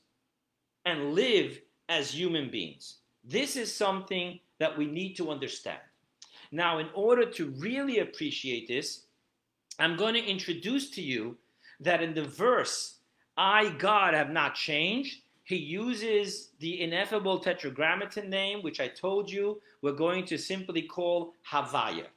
[0.86, 2.98] and live as human beings.
[3.24, 5.80] This is something that we need to understand.
[6.52, 9.06] Now, in order to really appreciate this,
[9.78, 11.38] I'm going to introduce to you
[11.80, 12.95] that in the verse,
[13.38, 19.62] I, God, have not changed, he uses the ineffable tetragrammaton name, which I told you
[19.82, 22.08] we're going to simply call Havaya.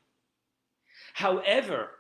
[1.15, 1.91] However,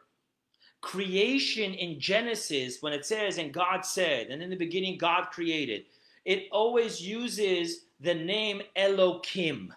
[0.82, 5.86] creation in Genesis, when it says, and God said, and in the beginning God created,
[6.24, 9.68] it always uses the name Elokim.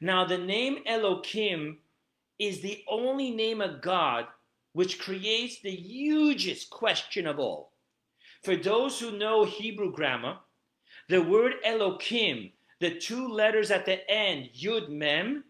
[0.00, 1.76] Now, the name Elokim
[2.38, 4.26] is the only name of God
[4.72, 7.72] which creates the hugest question of all.
[8.42, 10.36] For those who know Hebrew grammar,
[11.08, 15.44] the word Elokim, the two letters at the end, Yud Mem,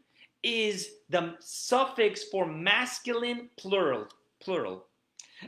[0.44, 4.06] is the suffix for masculine plural,
[4.40, 4.84] plural.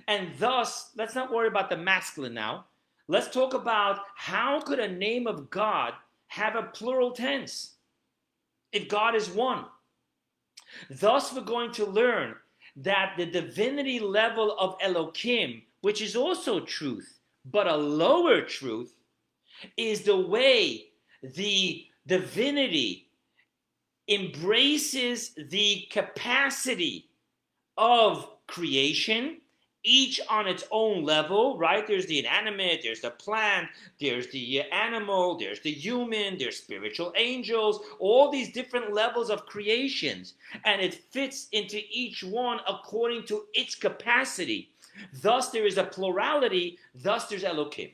[0.09, 2.65] And thus, let's not worry about the masculine now.
[3.07, 5.93] Let's talk about how could a name of God
[6.29, 7.75] have a plural tense
[8.73, 9.67] if God is one.
[10.91, 12.35] Thus, we're going to learn
[12.77, 18.93] that the divinity level of Elokim, which is also truth, but a lower truth,
[19.77, 20.89] is the way
[21.23, 23.06] the divinity
[24.09, 27.09] embraces the capacity
[27.77, 29.39] of creation
[29.87, 31.87] each on its own level, right?
[31.87, 33.69] There's the inanimate, there's the plant,
[34.01, 39.47] there's the uh, animal, there's the human, there's spiritual angels, all these different levels of
[39.47, 40.35] creations.
[40.65, 44.71] And it fits into each one according to its capacity.
[45.23, 47.91] Thus, there is a plurality, thus, there's Elohim.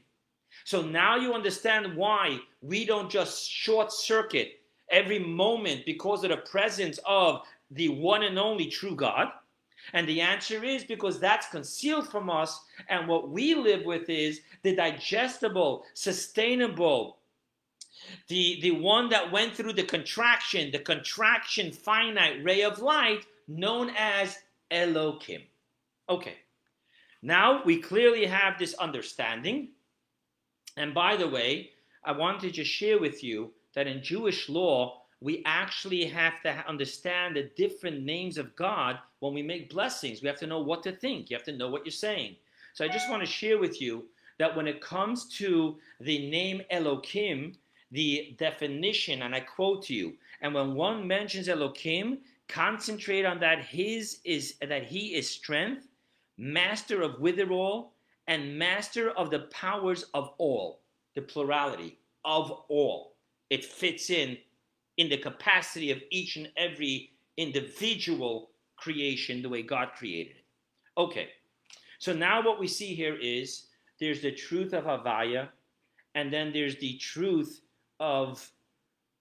[0.64, 4.61] So now you understand why we don't just short circuit
[4.92, 9.28] every moment because of the presence of the one and only true God
[9.92, 14.40] and the answer is because that's concealed from us, and what we live with is
[14.62, 17.18] the digestible, sustainable,
[18.28, 23.92] the, the one that went through the contraction, the contraction finite ray of light known
[23.96, 24.38] as
[24.70, 25.42] Elohim.
[26.08, 26.36] Okay,
[27.22, 29.68] now we clearly have this understanding.
[30.76, 31.70] And by the way,
[32.04, 37.36] I wanted to share with you that in Jewish law, we actually have to understand
[37.36, 40.20] the different names of God when we make blessings.
[40.20, 41.30] We have to know what to think.
[41.30, 42.36] You have to know what you're saying.
[42.74, 44.06] So I just want to share with you
[44.38, 47.54] that when it comes to the name Elohim,
[47.92, 53.64] the definition, and I quote to you, and when one mentions Elohim, concentrate on that
[53.64, 55.86] his is that he is strength,
[56.36, 57.90] master of witherall,
[58.26, 60.80] and master of the powers of all,
[61.14, 63.11] the plurality of all.
[63.52, 64.38] It fits in
[64.96, 70.44] in the capacity of each and every individual creation the way God created it.
[70.96, 71.28] Okay,
[71.98, 73.66] so now what we see here is
[74.00, 75.50] there's the truth of Havaya,
[76.14, 77.60] and then there's the truth
[78.00, 78.50] of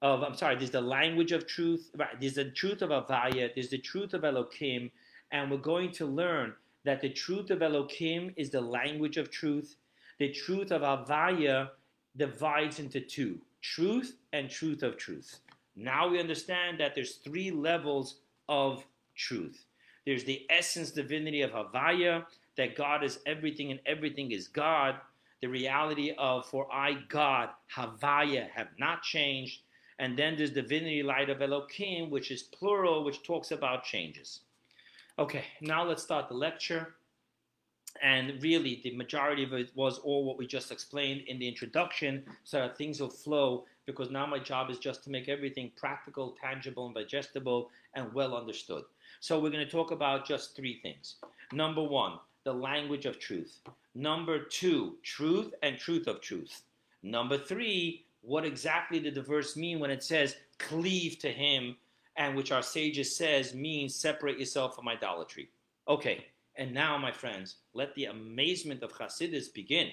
[0.02, 2.18] of I'm sorry, there's the language of truth, right?
[2.18, 4.92] There's the truth of Havaya, there's the truth of Elohim,
[5.34, 6.54] and we're going to learn
[6.86, 9.76] that the truth of Elohim is the language of truth.
[10.20, 11.72] The truth of Avaya
[12.16, 15.40] divides into two truth and truth of truth.
[15.76, 18.18] Now we understand that there's three levels
[18.50, 19.66] of truth.
[20.06, 22.26] There's the essence divinity of Havaya,
[22.58, 24.96] that God is everything and everything is God.
[25.42, 29.62] The reality of for I, God, Havaya, have not changed.
[30.00, 34.42] And then there's divinity light of Elohim, which is plural, which talks about changes.
[35.20, 36.96] Okay, now let's start the lecture.
[38.02, 42.24] And really, the majority of it was all what we just explained in the introduction,
[42.44, 46.36] so that things will flow because now my job is just to make everything practical,
[46.42, 48.84] tangible, and digestible and well understood.
[49.20, 51.16] So we're going to talk about just three things.
[51.52, 53.60] Number one, the language of truth.
[53.94, 56.62] Number two, truth and truth of truth.
[57.04, 61.76] Number three, what exactly did the verse mean when it says cleave to him,
[62.18, 65.50] and which our sages says means separate yourself from idolatry.
[65.88, 66.26] Okay,
[66.58, 69.90] and now, my friends, let the amazement of Hasidus begin.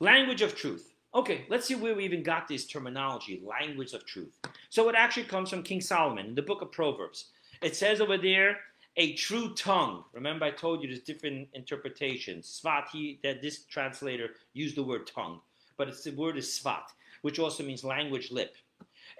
[0.00, 0.92] Language of truth.
[1.14, 4.36] Okay, let's see where we even got this terminology, language of truth.
[4.68, 7.30] So it actually comes from King Solomon in the book of Proverbs.
[7.62, 8.58] It says over there,
[8.96, 10.04] a true tongue.
[10.12, 12.60] Remember, I told you there's different interpretations.
[12.60, 15.40] Sfat, he, that this translator used the word tongue,
[15.76, 16.82] but it's the word is sfat,
[17.22, 18.56] which also means language lip.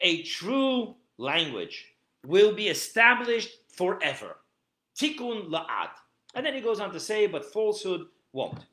[0.03, 1.87] A true language
[2.27, 4.37] will be established forever.
[4.99, 5.91] Tikkun la'ad.
[6.35, 8.66] And then he goes on to say, but falsehood won't.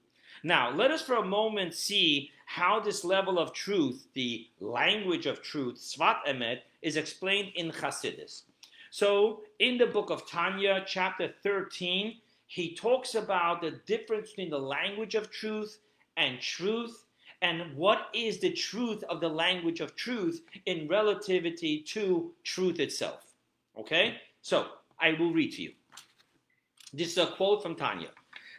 [0.44, 5.42] Now, let us for a moment see how this level of truth, the language of
[5.42, 8.44] truth, Sfat Emet, is explained in Chassidus.
[8.90, 14.60] So, in the book of Tanya, chapter 13, he talks about the difference between the
[14.60, 15.78] language of truth
[16.18, 17.06] and truth,
[17.42, 23.28] and what is the truth of the language of truth in relativity to truth itself.
[23.78, 24.18] Okay?
[24.42, 24.66] So,
[25.00, 25.72] I will read to you.
[26.94, 28.10] This is a quote from Tanya.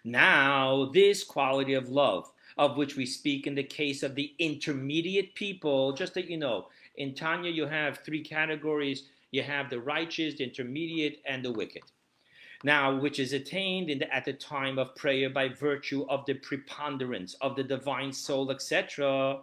[0.05, 5.35] Now, this quality of love, of which we speak in the case of the intermediate
[5.35, 10.35] people, just that you know, in Tanya you have three categories you have the righteous,
[10.35, 11.83] the intermediate, and the wicked.
[12.64, 17.35] Now, which is attained the, at the time of prayer by virtue of the preponderance
[17.41, 19.41] of the divine soul, etc.,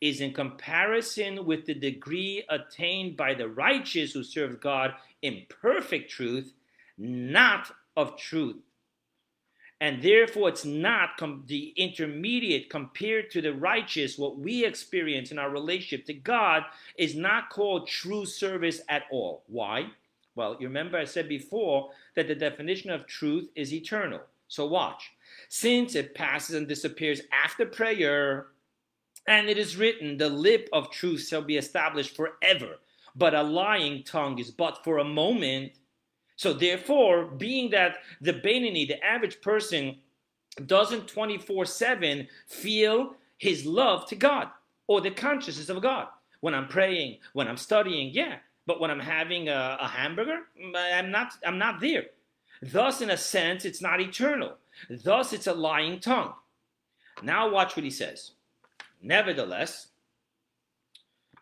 [0.00, 6.10] is in comparison with the degree attained by the righteous who serve God in perfect
[6.10, 6.52] truth,
[6.98, 8.56] not of truth.
[9.80, 14.18] And therefore, it's not com- the intermediate compared to the righteous.
[14.18, 16.64] What we experience in our relationship to God
[16.98, 19.42] is not called true service at all.
[19.46, 19.86] Why?
[20.34, 24.20] Well, you remember I said before that the definition of truth is eternal.
[24.48, 25.10] So watch.
[25.48, 28.48] Since it passes and disappears after prayer,
[29.26, 32.78] and it is written, the lip of truth shall be established forever,
[33.14, 35.72] but a lying tongue is but for a moment.
[36.40, 39.96] So therefore, being that the Beinoni, the average person,
[40.64, 44.48] doesn't 24-7 feel his love to God
[44.86, 46.06] or the consciousness of God.
[46.40, 48.36] When I'm praying, when I'm studying, yeah.
[48.64, 52.04] But when I'm having a, a hamburger, mm, I'm not, I'm not there.
[52.62, 54.56] Thus, in a sense, it's not eternal.
[54.88, 56.32] Thus, it's a lying tongue.
[57.22, 58.30] Now watch what he says.
[59.02, 59.88] Nevertheless,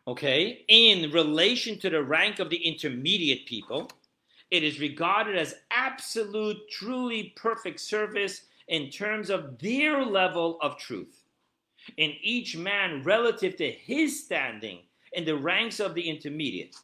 [0.08, 3.92] okay, in relation to the rank of the intermediate people,
[4.50, 11.24] it is regarded as absolute, truly perfect service in terms of their level of truth.
[11.96, 14.80] In each man relative to his standing
[15.12, 16.76] in the ranks of the intermediate.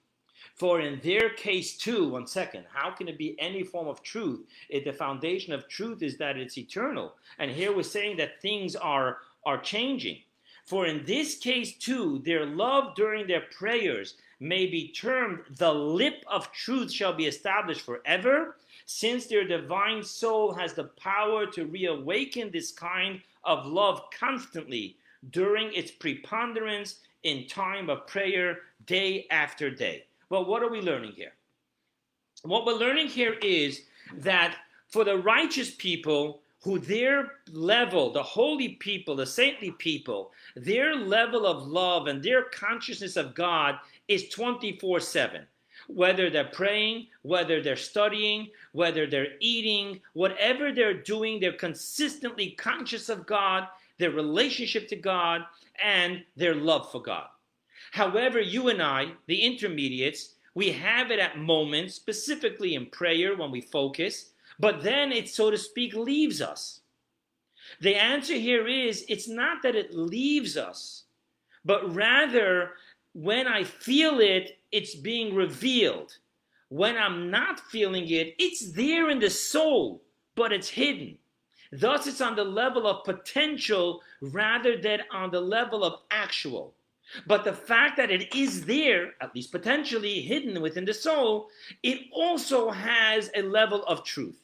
[0.54, 4.46] For in their case, too, one second, how can it be any form of truth
[4.68, 7.14] if the foundation of truth is that it's eternal?
[7.38, 10.18] And here we're saying that things are, are changing.
[10.64, 16.24] For in this case too, their love during their prayers may be termed the lip
[16.26, 18.56] of truth shall be established forever,
[18.86, 24.96] since their divine soul has the power to reawaken this kind of love constantly
[25.30, 30.04] during its preponderance in time of prayer day after day.
[30.28, 31.32] Well, what are we learning here?
[32.42, 33.82] What we're learning here is
[34.16, 34.56] that
[34.88, 41.46] for the righteous people, who their level, the holy people, the saintly people, their level
[41.46, 43.76] of love and their consciousness of God
[44.08, 45.42] is 24 7.
[45.88, 53.10] Whether they're praying, whether they're studying, whether they're eating, whatever they're doing, they're consistently conscious
[53.10, 55.42] of God, their relationship to God,
[55.84, 57.26] and their love for God.
[57.92, 63.50] However, you and I, the intermediates, we have it at moments, specifically in prayer when
[63.50, 66.80] we focus, but then it, so to speak, leaves us.
[67.80, 71.04] The answer here is it's not that it leaves us,
[71.64, 72.72] but rather
[73.14, 76.16] when I feel it, it's being revealed.
[76.68, 80.02] When I'm not feeling it, it's there in the soul,
[80.34, 81.18] but it's hidden.
[81.72, 86.74] Thus, it's on the level of potential rather than on the level of actual.
[87.26, 91.48] But the fact that it is there, at least potentially hidden within the soul,
[91.82, 94.43] it also has a level of truth.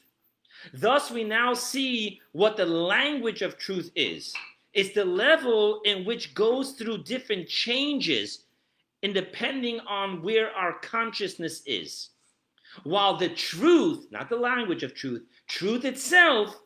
[0.75, 4.35] Thus, we now see what the language of truth is.
[4.73, 8.45] It's the level in which goes through different changes
[9.03, 12.11] in depending on where our consciousness is.
[12.85, 16.61] While the truth, not the language of truth, truth itself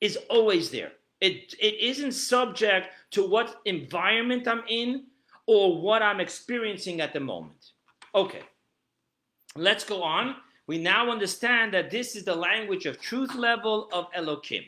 [0.00, 0.92] is always there.
[1.20, 5.06] It, it isn't subject to what environment I'm in
[5.46, 7.70] or what I'm experiencing at the moment.
[8.14, 8.42] Okay,
[9.56, 10.36] let's go on
[10.66, 14.64] we now understand that this is the language of truth level of Elohim.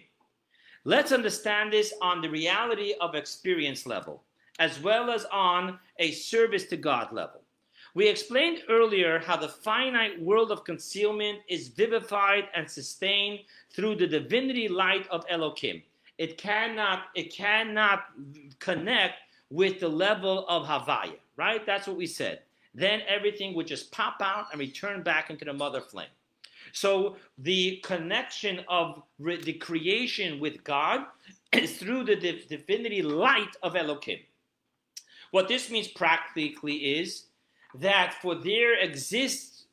[0.84, 4.22] Let's understand this on the reality of experience level,
[4.58, 7.40] as well as on a service to God level.
[7.94, 13.40] We explained earlier how the finite world of concealment is vivified and sustained
[13.74, 15.82] through the divinity light of Elohim.
[16.18, 18.04] It cannot, it cannot
[18.58, 19.14] connect
[19.48, 21.64] with the level of Havaya, right?
[21.64, 22.40] That's what we said
[22.76, 26.08] then everything would just pop out and return back into the mother flame.
[26.72, 31.06] So the connection of re- the creation with God
[31.52, 34.18] is through the div- divinity light of Elohim.
[35.30, 37.26] What this means practically is
[37.74, 39.64] that for there exists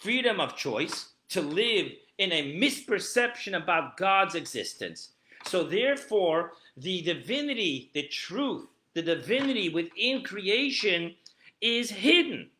[0.00, 5.10] freedom of choice to live in a misperception about God's existence.
[5.46, 11.14] So therefore, the divinity, the truth, the divinity within creation
[11.60, 12.50] is hidden.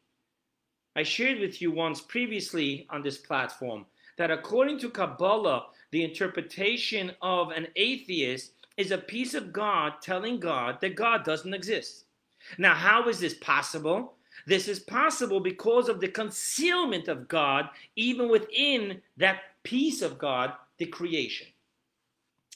[0.96, 3.86] I shared with you once previously on this platform
[4.18, 10.40] that according to Kabbalah, the interpretation of an atheist is a piece of God telling
[10.40, 12.05] God that God doesn't exist.
[12.59, 14.14] Now, how is this possible?
[14.46, 20.53] This is possible because of the concealment of God, even within that piece of God,
[20.78, 21.46] the creation.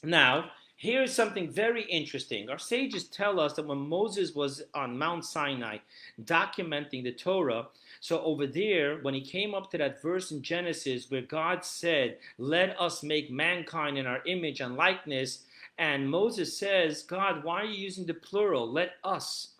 [0.02, 0.50] Now,
[0.84, 2.50] here's something very interesting.
[2.50, 5.78] Our sages tell us that when Moses was on Mount Sinai
[6.24, 7.68] documenting the Torah,
[8.00, 12.18] so over there, when he came up to that verse in Genesis where God said,
[12.36, 15.44] Let us make mankind in our image and likeness,
[15.78, 18.70] and Moses says, God, why are you using the plural?
[18.70, 19.54] Let us.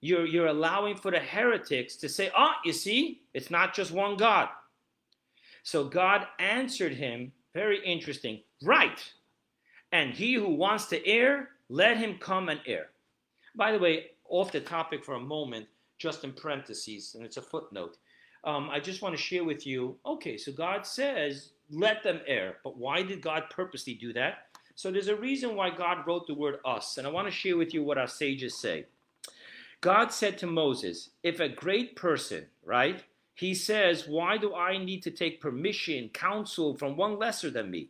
[0.00, 4.16] You're, you're allowing for the heretics to say, Oh, you see, it's not just one
[4.16, 4.48] God.
[5.64, 8.98] So God answered him, very interesting, right.
[9.92, 12.86] And he who wants to err, let him come and err.
[13.54, 15.66] By the way, off the topic for a moment,
[15.98, 17.98] just in parentheses, and it's a footnote.
[18.44, 22.56] Um, I just want to share with you okay, so God says, let them err.
[22.64, 24.46] But why did God purposely do that?
[24.74, 27.56] So there's a reason why God wrote the word us, and I want to share
[27.56, 28.86] with you what our sages say.
[29.80, 33.02] God said to Moses, if a great person, right,
[33.34, 37.88] he says, Why do I need to take permission, counsel from one lesser than me?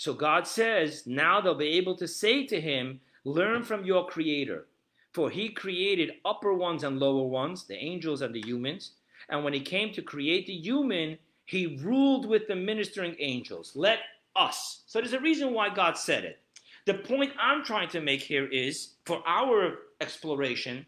[0.00, 4.66] So God says, Now they'll be able to say to him, Learn from your Creator.
[5.12, 8.92] For he created upper ones and lower ones, the angels and the humans.
[9.28, 13.72] And when he came to create the human, he ruled with the ministering angels.
[13.76, 13.98] Let
[14.34, 14.84] us.
[14.86, 16.38] So there's a reason why God said it.
[16.86, 20.86] The point I'm trying to make here is for our exploration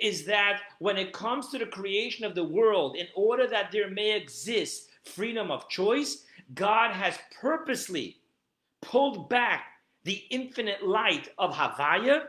[0.00, 3.88] is that when it comes to the creation of the world, in order that there
[3.88, 8.17] may exist freedom of choice, God has purposely
[8.80, 9.66] pulled back
[10.04, 12.24] the infinite light of Havaya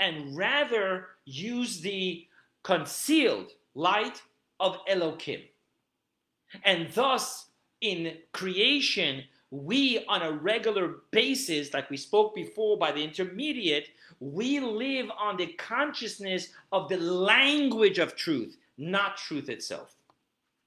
[0.00, 2.26] and rather use the
[2.62, 4.20] concealed light
[4.60, 5.42] of Elohim.
[6.64, 7.46] And thus,
[7.80, 13.88] in creation, we on a regular basis, like we spoke before by the intermediate,
[14.20, 19.94] we live on the consciousness of the language of truth, not truth itself.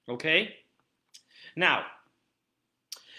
[0.07, 0.55] Okay?
[1.55, 1.85] Now,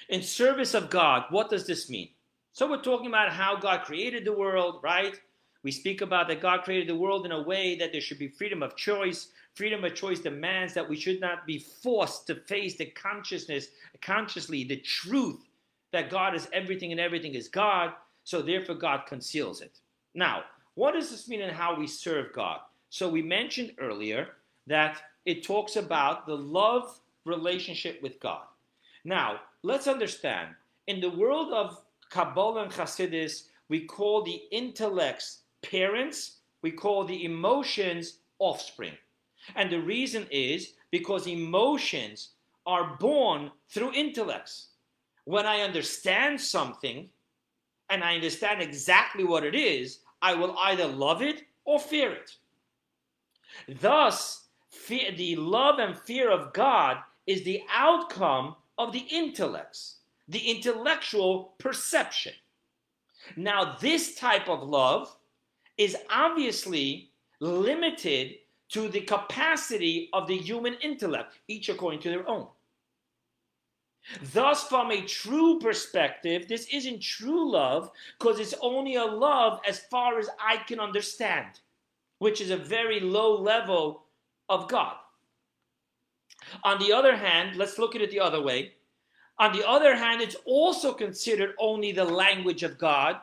[0.09, 2.11] in service of God, what does this mean?
[2.53, 5.19] So we're talking about how God created the world, right?
[5.63, 8.29] We speak about that God created the world in a way that there should be
[8.29, 9.29] freedom of choice.
[9.55, 13.69] Freedom of choice demands that we should not be forced to face the consciousness,
[14.01, 15.45] consciously, the truth
[15.93, 17.93] that God is everything and everything is God.
[18.25, 19.81] So therefore, God conceals it.
[20.15, 20.45] Now,
[20.75, 22.61] what does this mean in how we serve God?
[22.91, 24.29] So we mentioned earlier
[24.67, 28.45] that it talks about the love relationship with God.
[29.05, 30.51] Now, let's understand
[30.87, 37.25] in the world of Kabbalah and Hasidus, we call the intellects parents, we call the
[37.25, 38.93] emotions offspring.
[39.57, 42.31] And the reason is because emotions
[42.65, 44.69] are born through intellects.
[45.25, 47.09] When I understand something
[47.91, 52.31] and I understand exactly what it is, I will either love it or fear it.
[53.81, 59.97] Thus, fear, the love and fear of God is the outcome of the intellects,
[60.29, 62.33] the intellectual perception.
[63.37, 65.17] Now, this type of love
[65.79, 67.11] is obviously
[67.41, 68.37] limited
[68.69, 72.49] to the capacity of the human intellect, each according to their own.
[74.33, 79.81] Thus, from a true perspective, this isn't true love because it's only a love as
[79.81, 81.61] far as I can understand,
[82.19, 84.05] which is a very low level
[84.49, 84.97] of God.
[86.65, 88.73] On the other hand, let's look at it the other way.
[89.39, 93.21] On the other hand, it's also considered only the language of God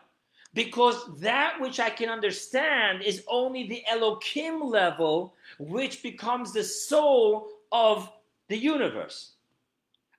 [0.53, 7.49] because that which I can understand is only the Elohim level, which becomes the soul
[7.71, 8.11] of
[8.49, 9.31] the universe.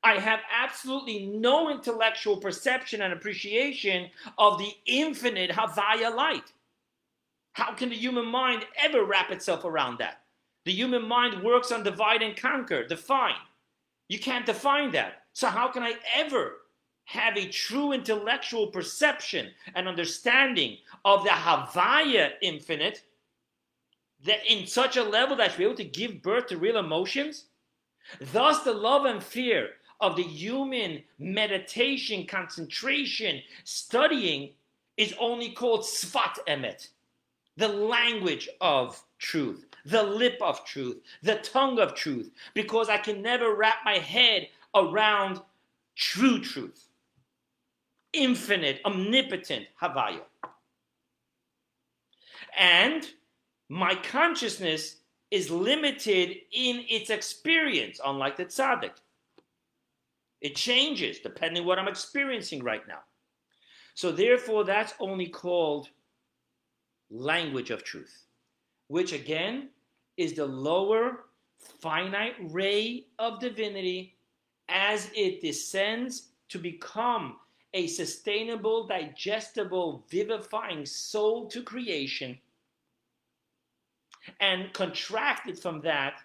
[0.03, 6.53] I have absolutely no intellectual perception and appreciation of the infinite Havaya light.
[7.53, 10.24] How can the human mind ever wrap itself around that?
[10.65, 13.35] The human mind works on divide and conquer, define.
[14.09, 15.23] You can't define that.
[15.33, 16.57] So, how can I ever
[17.05, 23.03] have a true intellectual perception and understanding of the Havaya infinite
[24.25, 27.47] that in such a level that you're able to give birth to real emotions?
[28.33, 34.51] Thus, the love and fear of the human meditation, concentration, studying
[34.97, 36.89] is only called Sfat Emet,
[37.57, 43.23] the language of truth, the lip of truth, the tongue of truth, because I can
[43.23, 45.41] never wrap my head around
[45.95, 46.89] true truth
[48.15, 50.21] infinite, omnipotent Havaya.
[52.57, 53.07] And
[53.69, 54.97] my consciousness
[55.31, 58.93] is limited in its experience, unlike the tzaddik.
[60.41, 63.01] It changes depending what I'm experiencing right now.
[63.95, 65.89] So therefore, that's only called
[67.15, 68.27] language of truth,
[68.89, 69.69] which again
[70.17, 71.27] is the lower
[71.81, 74.17] finite ray of divinity
[74.69, 77.37] as it descends to become
[77.73, 82.39] a sustainable, digestible, vivifying soul to creation.
[84.41, 86.21] And contracted from that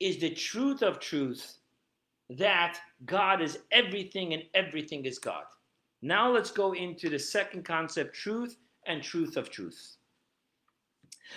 [0.00, 1.58] is the truth of truth
[2.30, 5.44] that God is everything and everything is God.
[6.00, 8.56] Now let's go into the second concept truth
[8.86, 9.96] and truth of truth.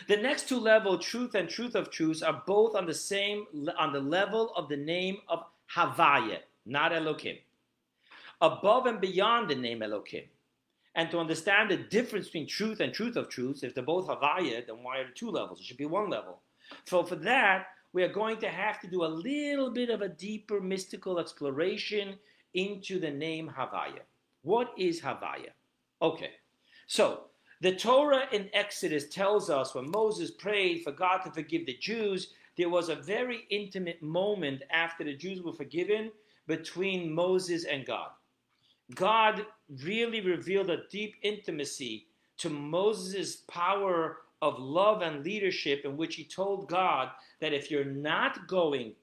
[0.08, 3.46] The next two level, truth and truth of truths, are both on the same
[3.78, 5.44] on the level of the name of
[5.76, 7.38] Havaya, not Elohim.
[8.42, 10.24] Above and beyond the name Elohim.
[10.96, 14.66] And to understand the difference between truth and truth of truths, if they're both Havaya,
[14.66, 15.60] then why are there two levels?
[15.60, 16.42] It should be one level.
[16.86, 20.10] So for that, we are going to have to do a little bit of a
[20.10, 22.16] deeper mystical exploration
[22.54, 24.02] into the name Havaya.
[24.42, 25.52] What is Havaya?
[26.02, 26.32] Okay,
[26.88, 27.26] so
[27.62, 32.34] the Torah in Exodus tells us when Moses prayed for God to forgive the Jews,
[32.58, 36.12] there was a very intimate moment after the Jews were forgiven
[36.48, 38.10] between Moses and God.
[38.96, 39.46] God
[39.84, 46.24] really revealed a deep intimacy to Moses' power of love and leadership, in which he
[46.24, 47.10] told God
[47.42, 48.94] that if you're not going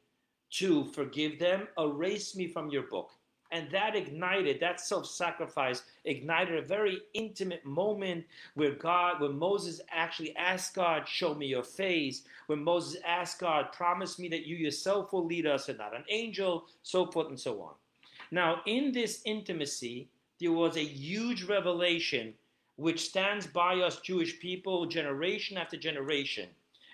[0.53, 3.11] to forgive them, erase me from your book.
[3.53, 8.25] And that ignited, that self sacrifice ignited a very intimate moment
[8.55, 12.23] where God, when Moses actually asked God, Show me your face.
[12.47, 16.05] When Moses asked God, Promise me that you yourself will lead us and not an
[16.09, 17.75] angel, so forth and so on.
[18.31, 20.09] Now, in this intimacy,
[20.41, 22.35] there was a huge revelation
[22.77, 26.49] which stands by us Jewish people generation after generation.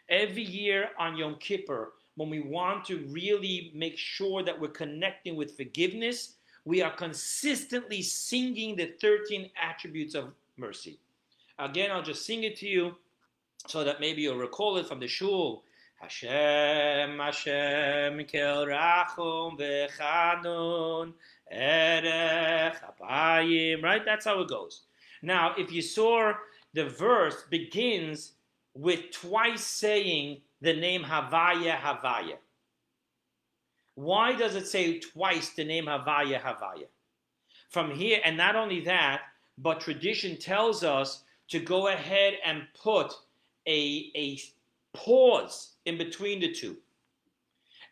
[0.08, 5.36] Every year on Yom Kippur, when we want to really make sure that we're connecting
[5.36, 6.34] with forgiveness,
[6.64, 10.98] we are consistently singing the 13 attributes of mercy.
[11.58, 12.96] Again, I'll just sing it to you
[13.66, 15.64] so that maybe you'll recall it from the shul.
[16.00, 21.12] Hashem, Hashem, kel rachum v'chanun,
[21.50, 23.82] erech apayim.
[23.82, 24.02] Right?
[24.04, 24.82] That's how it goes.
[25.22, 26.32] Now, if you saw
[26.72, 28.32] the verse begins
[28.74, 32.36] with twice saying the name Havaya, Havaya.
[34.00, 36.86] Why does it say twice the name Havaya, Havaya?
[37.68, 39.20] From here, and not only that,
[39.58, 43.12] but tradition tells us to go ahead and put
[43.66, 44.40] a, a
[44.94, 46.78] pause in between the two.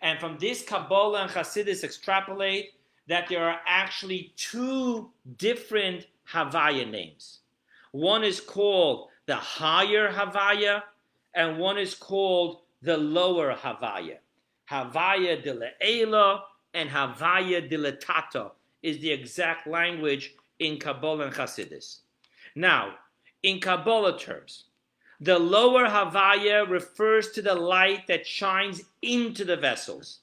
[0.01, 2.73] And from this, Kabbalah and Hasidus extrapolate
[3.07, 7.41] that there are actually two different Havaya names.
[7.93, 10.85] One is called the higher Havaya,
[11.35, 14.17] and one is called the lower Havaya.
[14.71, 18.49] Havaya de and Havaya de
[18.83, 22.01] is the exact language in Kabbalah and Hasidus.
[22.55, 22.95] Now,
[23.43, 24.65] in Kabbalah terms,
[25.21, 30.21] the lower Havaya refers to the light that shines into the vessels,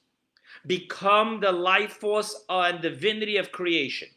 [0.66, 4.08] become the life force and divinity of creation.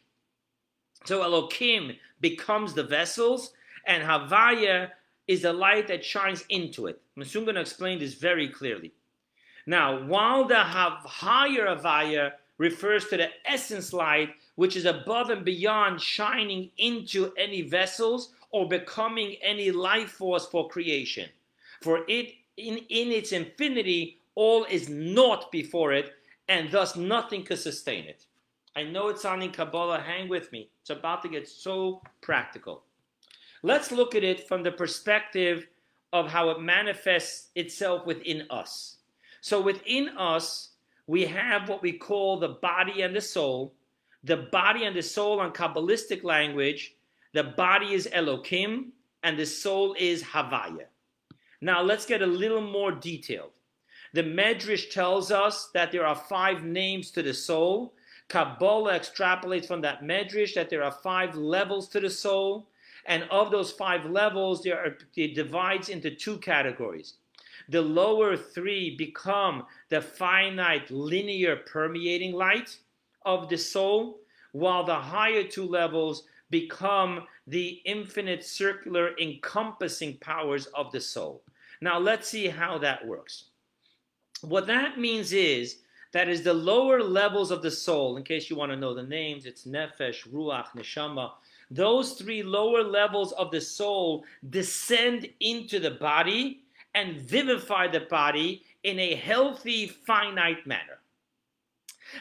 [1.04, 3.52] So Elohim becomes the vessels,
[3.86, 4.90] and Havaya
[5.26, 7.00] is the light that shines into it.
[7.16, 8.92] I'm soon going to explain this very clearly.
[9.66, 16.00] Now, while the higher Avaya refers to the essence light, which is above and beyond
[16.00, 21.28] shining into any vessels or becoming any life force for creation.
[21.80, 26.12] For it, in, in its infinity, all is naught before it,
[26.48, 28.26] and thus nothing could sustain it.
[28.76, 30.68] I know it's sounding Kabbalah, hang with me.
[30.80, 32.82] It's about to get so practical.
[33.62, 35.66] Let's look at it from the perspective
[36.12, 38.96] of how it manifests itself within us.
[39.40, 40.70] So within us,
[41.06, 43.74] we have what we call the body and the soul.
[44.24, 46.94] The body and the soul on Kabbalistic language,
[47.32, 50.86] the body is Elohim and the soul is Havaya.
[51.60, 53.52] Now let's get a little more detailed.
[54.12, 57.94] The Medrash tells us that there are five names to the soul
[58.30, 62.68] Kabbalah extrapolates from that medrash that there are five levels to the soul,
[63.06, 67.14] and of those five levels, there are, it divides into two categories.
[67.70, 72.76] The lower three become the finite, linear, permeating light
[73.24, 74.18] of the soul,
[74.50, 81.42] while the higher two levels become the infinite, circular, encompassing powers of the soul.
[81.80, 83.44] Now, let's see how that works.
[84.40, 85.78] What that means is
[86.12, 88.16] that is the lower levels of the soul.
[88.16, 91.30] In case you want to know the names, it's nefesh, ruach, neshama.
[91.70, 96.64] Those three lower levels of the soul descend into the body
[96.94, 101.00] and vivify the body in a healthy, finite manner.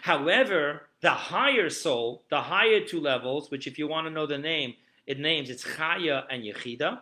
[0.02, 4.38] However, the higher soul, the higher two levels, which if you want to know the
[4.38, 4.76] name,
[5.08, 7.00] it names it's Chaya and Yechida.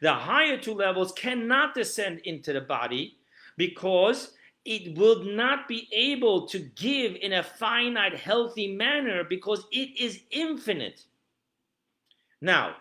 [0.00, 3.18] The higher two levels cannot descend into the body
[3.56, 4.32] because
[4.64, 10.20] it will not be able to give in a finite, healthy manner because it is
[10.30, 11.04] infinite.
[12.40, 12.76] Now,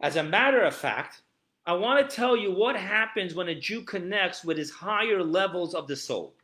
[0.00, 1.22] as a matter of fact,
[1.64, 5.74] I want to tell you what happens when a Jew connects with his higher levels
[5.74, 6.34] of the soul.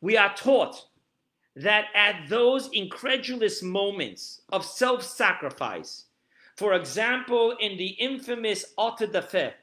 [0.00, 0.86] We are taught
[1.54, 6.06] that at those incredulous moments of self sacrifice,
[6.56, 9.54] for example, in the infamous auto de fe,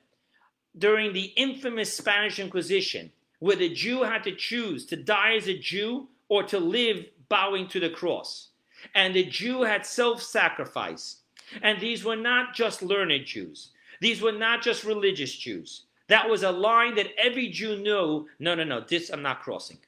[0.77, 5.57] during the infamous Spanish Inquisition, where the Jew had to choose to die as a
[5.57, 8.49] Jew or to live bowing to the cross.
[8.95, 11.17] And the Jew had self sacrifice.
[11.61, 13.71] And these were not just learned Jews,
[14.01, 15.83] these were not just religious Jews.
[16.07, 19.79] That was a line that every Jew knew no, no, no, this I'm not crossing.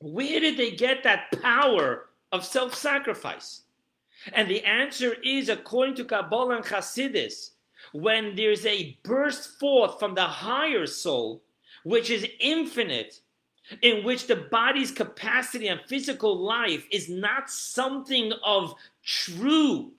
[0.00, 3.62] Where did they get that power of self sacrifice?
[4.32, 7.50] And the answer is, according to Kabbalah and Hasidus,
[7.92, 11.42] when there's a burst forth from the higher soul,
[11.84, 13.20] which is infinite,
[13.82, 19.92] in which the body's capacity and physical life is not something of true,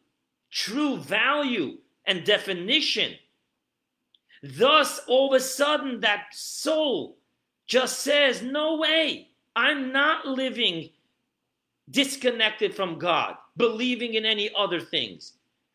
[0.51, 3.13] true value and definition.
[4.43, 7.17] Thus, all of a sudden, that soul
[7.67, 10.89] just says, No way, I'm not living
[11.89, 15.33] disconnected from God, believing in any other things.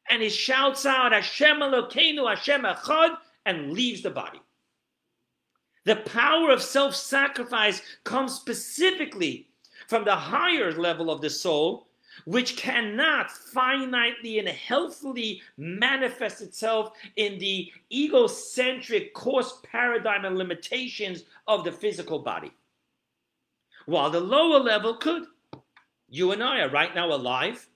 [0.09, 4.41] And he shouts out, Hashem Elokeinu, Hashem Echad, and leaves the body.
[5.85, 9.49] The power of self sacrifice comes specifically
[9.87, 11.87] from the higher level of the soul,
[12.25, 21.65] which cannot finitely and healthily manifest itself in the egocentric course paradigm and limitations of
[21.65, 22.53] the physical body.
[23.87, 25.25] While the lower level could.
[26.09, 27.69] You and I are right now alive.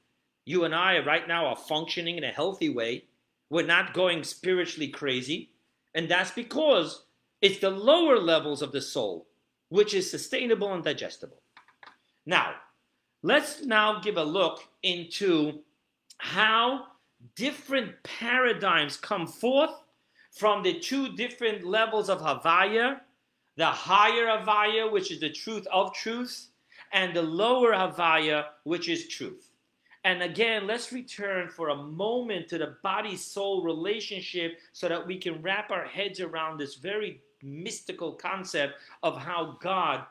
[0.44, 3.04] You and I are right now are functioning in a healthy way.
[3.50, 5.50] We're not going spiritually crazy.
[5.94, 7.04] And that's because
[7.40, 9.26] it's the lower levels of the soul
[9.70, 11.40] which is sustainable and digestible.
[12.26, 12.54] Now,
[13.22, 15.60] let's now give a look into
[16.18, 16.86] how
[17.36, 19.72] different paradigms come forth
[20.32, 23.00] from the two different levels of Havaya
[23.60, 26.48] the higher Havaya, which is the truth of truth,
[26.94, 29.50] and the lower Havaya, which is truth.
[30.04, 35.18] And again, let's return for a moment to the body soul relationship so that we
[35.18, 40.04] can wrap our heads around this very mystical concept of how God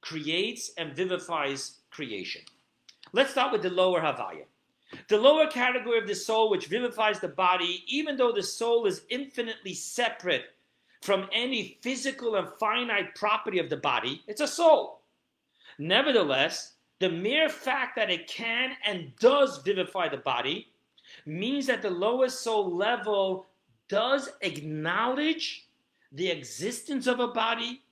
[0.00, 2.42] creates and vivifies creation.
[3.12, 4.44] Let's start with the lower Havaya.
[5.08, 9.02] The lower category of the soul, which vivifies the body, even though the soul is
[9.08, 10.54] infinitely separate
[11.02, 15.02] from any physical and finite property of the body, it's a soul.
[15.78, 20.68] Nevertheless, the mere fact that it can and does vivify the body
[21.26, 23.46] means that the lowest soul level
[23.88, 25.68] does acknowledge
[26.12, 27.82] the existence of a body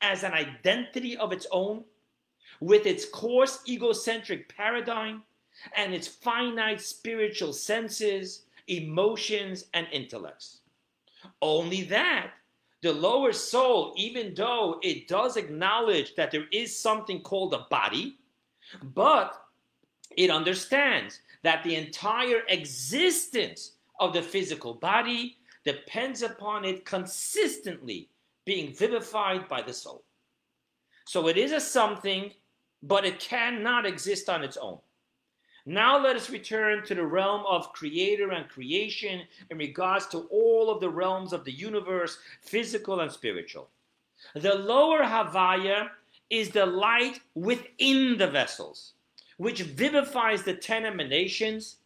[0.00, 1.84] as an identity of its own,
[2.64, 5.22] with its coarse egocentric paradigm
[5.76, 10.60] and its finite spiritual senses, emotions, and intellects.
[11.42, 12.30] Only that
[12.80, 18.18] the lower soul, even though it does acknowledge that there is something called a body,
[18.94, 19.42] but
[20.16, 28.08] it understands that the entire existence of the physical body depends upon it consistently
[28.44, 30.04] being vivified by the soul.
[31.06, 32.32] So it is a something,
[32.86, 34.78] but it cannot exist on its own.
[35.66, 40.70] Now let us return to the realm of creator and creation in regards to all
[40.70, 43.70] of the realms of the universe, physical and spiritual.
[44.34, 45.88] The lower Havaya
[46.28, 48.92] is the light within the vessels,
[49.38, 51.76] which vivifies the ten emanations,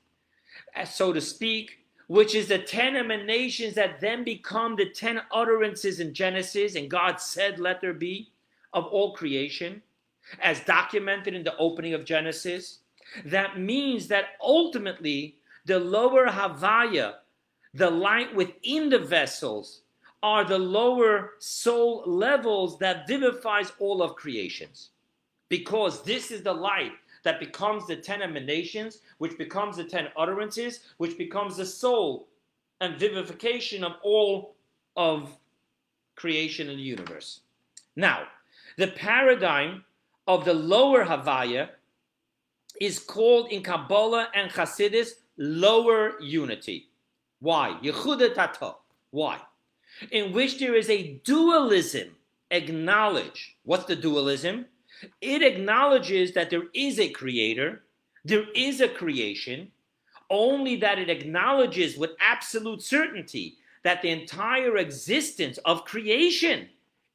[0.85, 1.79] so to speak,
[2.09, 7.21] which is the ten emanations that then become the ten utterances in Genesis, and God
[7.21, 8.33] said, Let there be,
[8.73, 9.83] of all creation,
[10.43, 12.81] as documented in the opening of Genesis
[13.25, 17.15] that means that ultimately the lower Havaya,
[17.75, 19.83] the light within the vessels,
[20.23, 24.91] are the lower soul levels that vivifies all of creations.
[25.49, 30.81] Because this is the light that becomes the ten emanations, which becomes the ten utterances,
[30.99, 32.29] which becomes the soul
[32.81, 34.55] and vivification of all
[34.97, 35.37] of
[36.17, 37.41] creation in the universe.
[37.97, 38.25] Now,
[38.77, 39.85] the paradigm
[40.29, 41.71] of the lower Havaya
[42.81, 46.91] is called in Kabbalah and Hasidus lower unity.
[47.41, 47.79] Why?
[47.83, 48.77] Yichuda Tata'ah.
[49.11, 49.41] Why?
[50.13, 52.15] In which there is a dualism.
[52.51, 53.57] Acknowledge.
[53.65, 54.67] What's the dualism?
[55.21, 57.83] It acknowledges that there is a creator,
[58.25, 59.71] there is a creation,
[60.31, 66.69] only that it acknowledges with absolute certainty that the entire existence of creation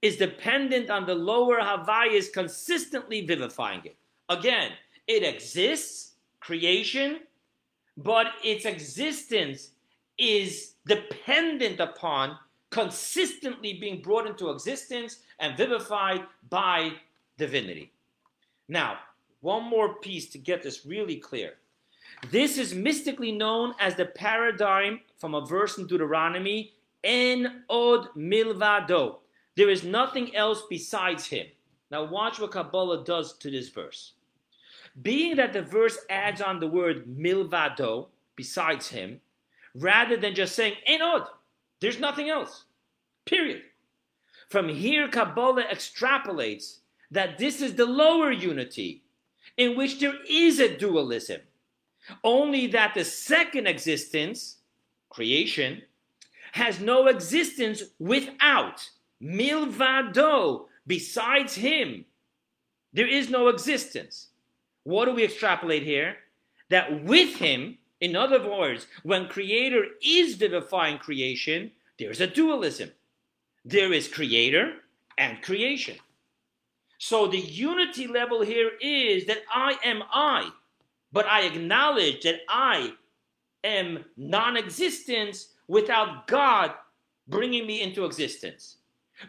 [0.04, 3.96] is dependent on the lower Havayas consistently vivifying it.
[4.28, 4.72] Again,
[5.08, 7.22] it exists, creation,
[7.96, 9.70] but its existence
[10.18, 12.38] is dependent upon
[12.70, 16.92] consistently being brought into existence and vivified by
[17.38, 17.94] divinity.
[18.68, 18.98] Now,
[19.40, 21.54] one more piece to get this really clear.
[22.30, 26.74] This is mystically known as the paradigm from a verse in Deuteronomy,
[27.06, 29.23] En od milvado.
[29.56, 31.48] There is nothing else besides him.
[31.92, 34.14] Now, watch what Kabbalah does to this verse.
[35.02, 39.20] Being that the verse adds on the word milvado, besides him,
[39.76, 41.28] rather than just saying En od,
[41.80, 42.66] there's nothing else.
[43.26, 43.62] Period.
[44.50, 46.80] From here, Kabbalah extrapolates
[47.12, 49.04] that this is the lower unity
[49.58, 51.42] in which there is a dualism.
[52.24, 54.58] Only that the second existence,
[55.10, 55.84] creation,
[56.54, 58.88] has no existence without
[59.24, 62.06] milvado, besides him.
[62.92, 64.28] There is no existence.
[64.84, 66.18] What do we extrapolate here?
[66.70, 72.92] That with him, in other words, when creator is vivifying creation, there's a dualism.
[73.66, 74.74] There is creator
[75.18, 75.98] and creation.
[76.98, 80.50] So the unity level here is that I am I,
[81.12, 82.94] but I acknowledge that I
[83.64, 86.74] am non existence without God
[87.28, 88.78] bringing me into existence.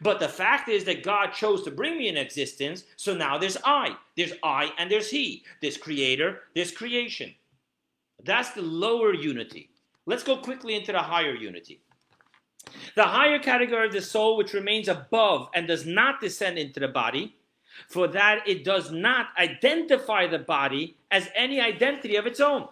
[0.02, 3.56] But the fact is that God chose to bring me in existence, so now there's
[3.64, 3.96] I.
[4.16, 5.44] There's I and there's He.
[5.60, 7.34] There's creator, there's creation.
[8.24, 9.70] That's the lower unity.
[10.06, 11.80] Let's go quickly into the higher unity.
[12.94, 16.88] The higher category of the soul, which remains above and does not descend into the
[16.88, 17.36] body,
[17.88, 22.68] for that it does not identify the body as any identity of its own,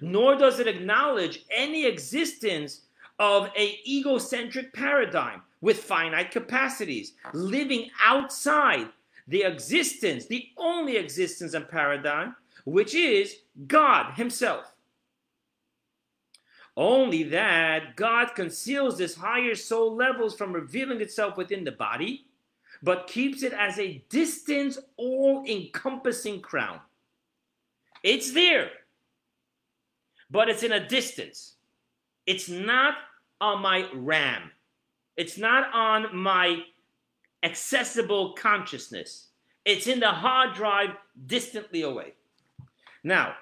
[0.00, 2.82] nor does it acknowledge any existence
[3.18, 8.86] of a egocentric paradigm with finite capacities, living outside
[9.28, 12.36] the existence, the only existence and paradigm,
[12.66, 13.36] which is
[13.66, 14.74] God Himself.
[16.76, 22.26] Only that God conceals this higher soul levels from revealing itself within the body,
[22.82, 26.78] but keeps it as a distant, all encompassing crown.
[28.02, 28.68] It's there,
[30.30, 31.54] but it's in a distance.
[32.26, 32.96] It's not
[33.40, 34.50] on my RAM,
[35.16, 36.64] it's not on my
[37.42, 39.28] accessible consciousness.
[39.64, 40.90] It's in the hard drive
[41.26, 42.14] distantly away.
[43.02, 43.34] Now,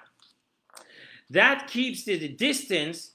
[1.29, 3.11] that keeps the distance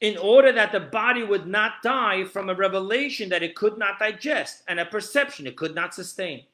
[0.00, 3.98] in order that the body would not die from a revelation that it could not
[3.98, 6.44] digest and a perception it could not sustain.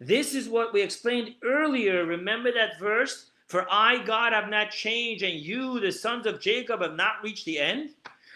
[0.00, 2.06] This is what we explained earlier.
[2.06, 3.30] Remember that verse?
[3.48, 7.44] For I, God, have not changed, and you, the sons of Jacob, have not reached
[7.44, 7.90] the end?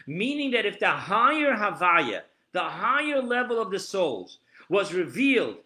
[0.09, 4.39] Meaning that if the higher Havaya, the higher level of the souls,
[4.69, 5.59] was revealed,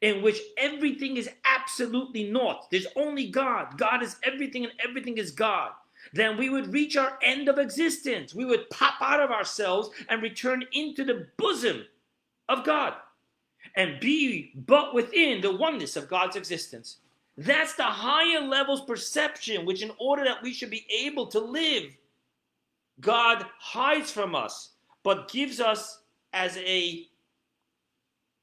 [0.00, 3.76] in which everything is absolutely naught, there's only God.
[3.76, 5.72] God is everything, and everything is God
[6.12, 8.34] then we would reach our end of existence.
[8.34, 11.84] We would pop out of ourselves and return into the bosom
[12.48, 12.94] of God
[13.76, 16.98] and be but within the oneness of God's existence.
[17.36, 21.96] That's the higher levels perception, which, in order that we should be able to live,
[23.00, 24.72] God hides from us,
[25.02, 27.06] but gives us as a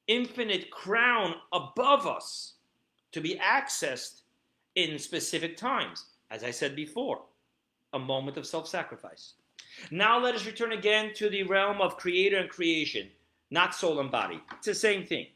[0.06, 2.54] infinite crown above us
[3.12, 4.22] to be accessed
[4.74, 7.22] in specific times, as I said before
[7.92, 9.34] a moment of self sacrifice.
[9.90, 13.08] Now let us return again to the realm of creator and creation,
[13.50, 14.40] not soul and body.
[14.52, 15.26] It's the same thing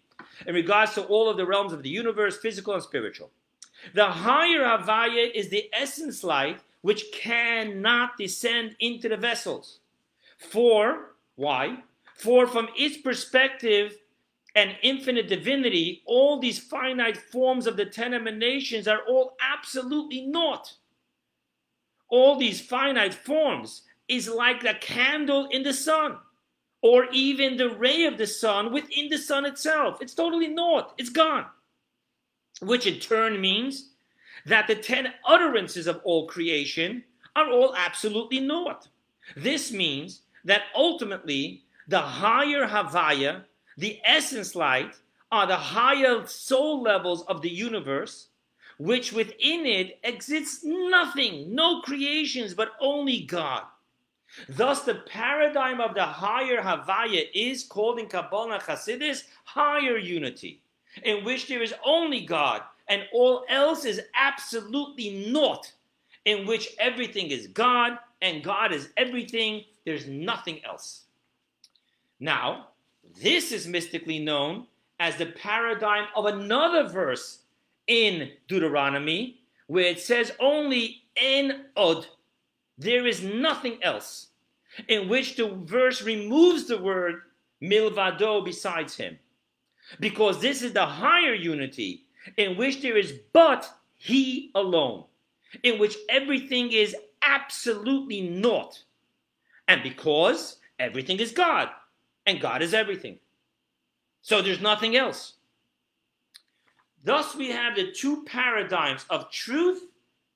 [0.47, 3.31] in regards to all of the realms of the universe, physical and spiritual.
[3.95, 9.81] The higher Havaya is the essence light which cannot descend into the vessels.
[10.39, 11.79] For, why?
[12.17, 13.97] For from its perspective
[14.55, 20.75] and infinite divinity, all these finite forms of the ten emanations are all absolutely naught
[22.13, 26.19] all these finite forms is like a candle in the sun
[26.83, 30.03] or even the ray of the sun within the sun itself.
[30.03, 31.47] It's totally naught, it's gone.
[32.61, 33.92] Which in turn means
[34.47, 37.05] that the ten utterances of all creation
[37.37, 38.89] are all absolutely naught.
[39.37, 43.45] This means that ultimately the higher Havaya,
[43.77, 44.95] the essence light,
[45.31, 48.29] are the higher soul levels of the universe
[48.79, 53.63] which within it exists nothing, no creations, but only God.
[54.49, 60.63] Thus, the paradigm of the higher Havaya is called in Kabbalah Hasidus higher unity,
[61.05, 65.73] in which there is only God and all else is absolutely naught,
[66.25, 71.03] in which everything is God and God is everything, there's nothing else.
[72.21, 72.69] Now,
[73.21, 74.67] This is mystically known
[75.01, 77.41] as the paradigm of another verse
[77.87, 82.07] in Deuteronomy, where it says only en od,
[82.79, 84.29] there is nothing else,
[84.89, 87.23] in which the verse removes the word
[87.61, 89.19] milvado besides him.
[90.01, 92.07] Because this is the higher unity,
[92.37, 95.05] in which there is but he alone,
[95.63, 98.83] in which everything is absolutely naught.
[99.69, 101.69] And because everything is God,
[102.27, 103.19] and God is everything.
[104.23, 105.35] So there's nothing else.
[107.05, 109.83] Thus, we have the two paradigms of truth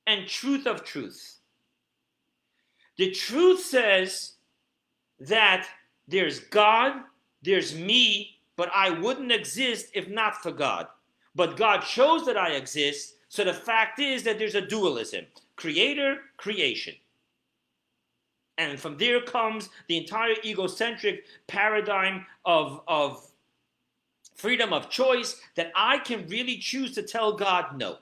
[0.07, 1.39] and truth of truth.
[2.97, 4.33] The truth says
[5.21, 5.67] that
[6.09, 7.03] there's God,
[7.43, 10.89] there's me, but I wouldn't exist if not for God.
[11.37, 15.27] But God shows that I exist, so the fact is that there's a dualism
[15.57, 16.95] creator, creation.
[18.59, 23.27] And from there comes the entire egocentric paradigm of, of
[24.35, 27.99] freedom of choice that I can really choose to tell God no.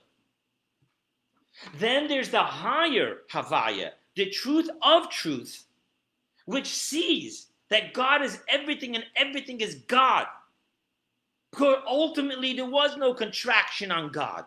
[1.79, 5.65] Then there's the higher Havaya, the truth of truth,
[6.47, 10.27] which sees that God is everything and everything is God.
[11.61, 14.45] Ultimately, there was no contraction on God.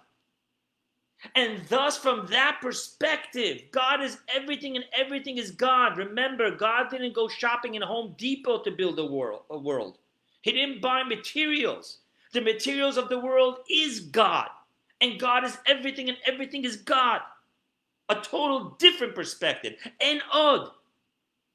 [1.35, 5.97] And thus, from that perspective, God is everything and everything is God.
[5.97, 9.41] Remember, God didn't go shopping in Home Depot to build a world.
[9.49, 9.97] A world.
[10.41, 11.99] He didn't buy materials.
[12.33, 14.49] The materials of the world is God.
[15.01, 17.21] And God is everything and everything is God.
[18.09, 19.75] A total different perspective.
[20.01, 20.69] Ein od.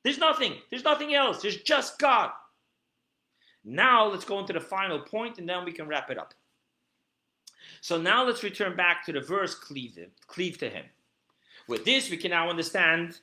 [0.02, 0.54] There's nothing.
[0.70, 1.40] There's nothing else.
[1.40, 2.30] There's just God.
[3.64, 6.34] Now let's go into the final point and then we can wrap it up.
[7.80, 10.84] So now let's return back to the verse cleave cleave to him.
[11.68, 13.20] With this, we can now understand,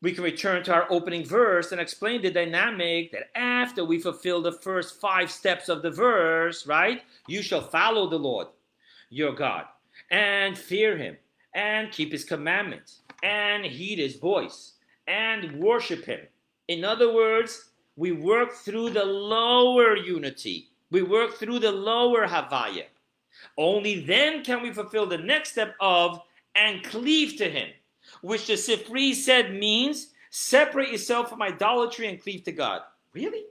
[0.00, 4.40] we can return to our opening verse and explain the dynamic that after we fulfill
[4.40, 7.02] the first five steps of the verse, right?
[7.26, 8.48] You shall follow the Lord
[9.10, 9.64] your God
[10.10, 11.16] and fear him
[11.54, 14.74] and keep his commandments and heed his voice
[15.06, 16.20] and worship him.
[16.68, 20.70] In other words, we work through the lower unity.
[20.90, 22.84] We work through the lower Havaya.
[23.56, 26.20] Only then can we fulfill the next step of
[26.54, 27.70] and cleave to him,
[28.20, 32.82] which the Sifri said means separate yourself from idolatry and cleave to God.
[33.14, 33.44] Really?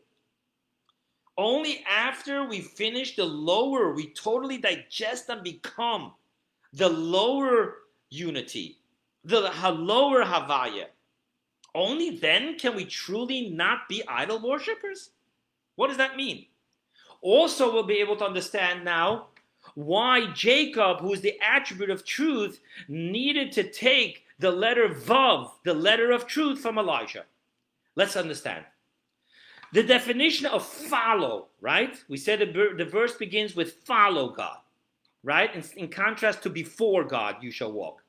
[1.37, 6.13] Only after we finish the lower, we totally digest and become
[6.73, 7.77] the lower
[8.09, 8.79] unity,
[9.23, 10.85] the lower Havaya.
[11.73, 15.11] Only then can we truly not be idol worshippers.
[15.75, 16.45] What does that mean?
[17.21, 19.27] Also, we'll be able to understand now
[19.75, 25.73] why Jacob, who is the attribute of truth, needed to take the letter Vav, the
[25.73, 27.25] letter of truth, from Elijah.
[27.95, 28.65] Let's understand.
[29.73, 31.95] The definition of follow, right?
[32.09, 34.57] We said the, the verse begins with follow God,
[35.23, 35.53] right?
[35.55, 38.03] In, in contrast to before God you shall walk.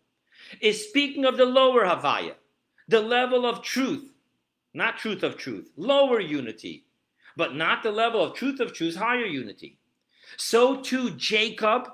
[0.61, 2.35] Is speaking of the lower Havaya,
[2.89, 4.11] the level of truth,
[4.75, 6.85] not truth of truth, lower unity,
[7.37, 9.79] but not the level of truth of truth, higher unity.
[10.37, 11.89] So too Jacob,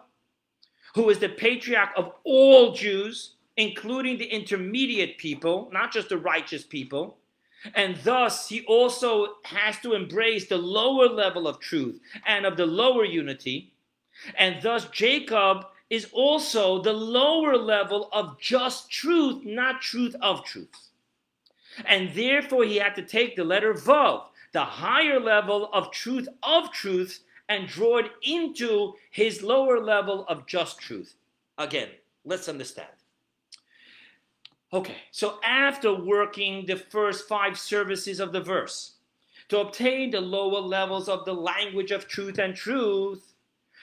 [0.95, 6.65] who is the patriarch of all Jews, including the intermediate people, not just the righteous
[6.65, 7.19] people.
[7.75, 12.67] And thus, he also has to embrace the lower level of truth and of the
[12.67, 13.73] lower unity.
[14.37, 20.91] And thus, Jacob is also the lower level of just truth, not truth of truth.
[21.87, 26.73] And therefore, he had to take the letter Vav, the higher level of truth of
[26.73, 31.15] truth, and draw it into his lower level of just truth.
[31.57, 31.89] Again,
[32.25, 32.89] let's understand.
[34.73, 38.97] Okay, so after working the first five services of the verse,
[39.49, 43.28] to obtain the lower levels of the language of truth and truth,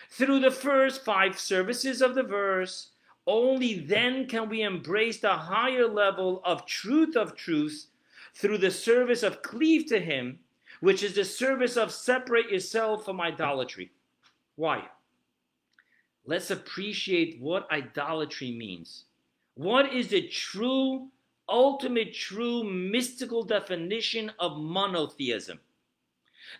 [0.09, 2.89] through the first five services of the verse,
[3.27, 7.87] only then can we embrace the higher level of truth of truth
[8.33, 10.39] through the service of cleave to Him
[10.79, 13.91] which is the service of separate yourself from idolatry.
[14.55, 14.83] Why?
[16.25, 19.05] Let's appreciate what idolatry means.
[19.55, 21.09] What is the true,
[21.47, 25.59] ultimate, true, mystical definition of monotheism?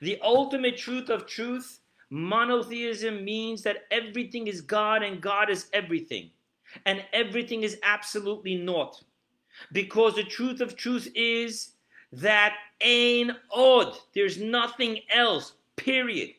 [0.01, 1.79] The ultimate truth of truth,
[2.15, 6.29] monotheism means that everything is God and God is everything,
[6.85, 9.03] and everything is absolutely naught.
[9.73, 11.71] Because the truth of truth is
[12.13, 13.97] that ein od.
[14.13, 16.31] There's nothing else, period.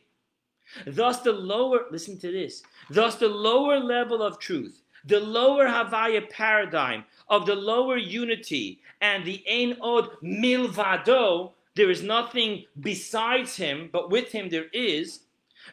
[0.85, 6.29] Thus, the lower, listen to this, thus, the lower level of truth, the lower Havaya
[6.29, 13.89] paradigm of the lower unity and the ein od milvado, there is nothing besides him,
[13.93, 15.21] but with him there is,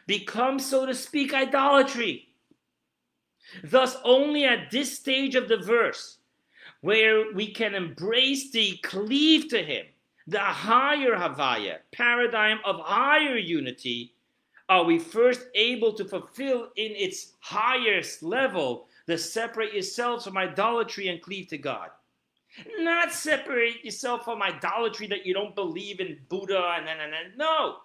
[0.07, 2.29] becomes, so to speak, idolatry.
[3.63, 6.17] Thus, only at this stage of the verse,
[6.81, 9.85] where we can embrace the cleave to him,
[10.27, 14.13] the higher Havaya, paradigm of higher unity,
[14.67, 21.09] are we first able to fulfill in its highest level the separate yourselves from idolatry
[21.09, 21.89] and cleave to God.
[22.79, 27.33] Not separate yourself from idolatry that you don't believe in Buddha and then and then.
[27.37, 27.77] No.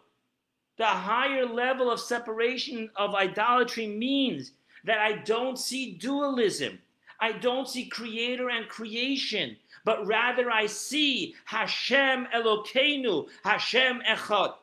[0.80, 4.52] The higher level of separation of idolatry means
[4.84, 6.78] that I don't see dualism.
[7.20, 14.54] I don't see creator and creation, but rather I see Hashem Elokeinu, Hashem Echad.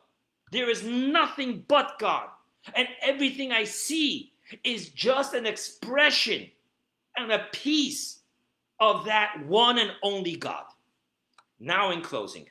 [0.52, 2.30] There is nothing but God.
[2.74, 4.32] And everything I see
[4.64, 6.50] is just an expression
[7.16, 8.22] and a piece
[8.80, 10.66] of that one and only God.
[11.60, 12.48] Now, in closing,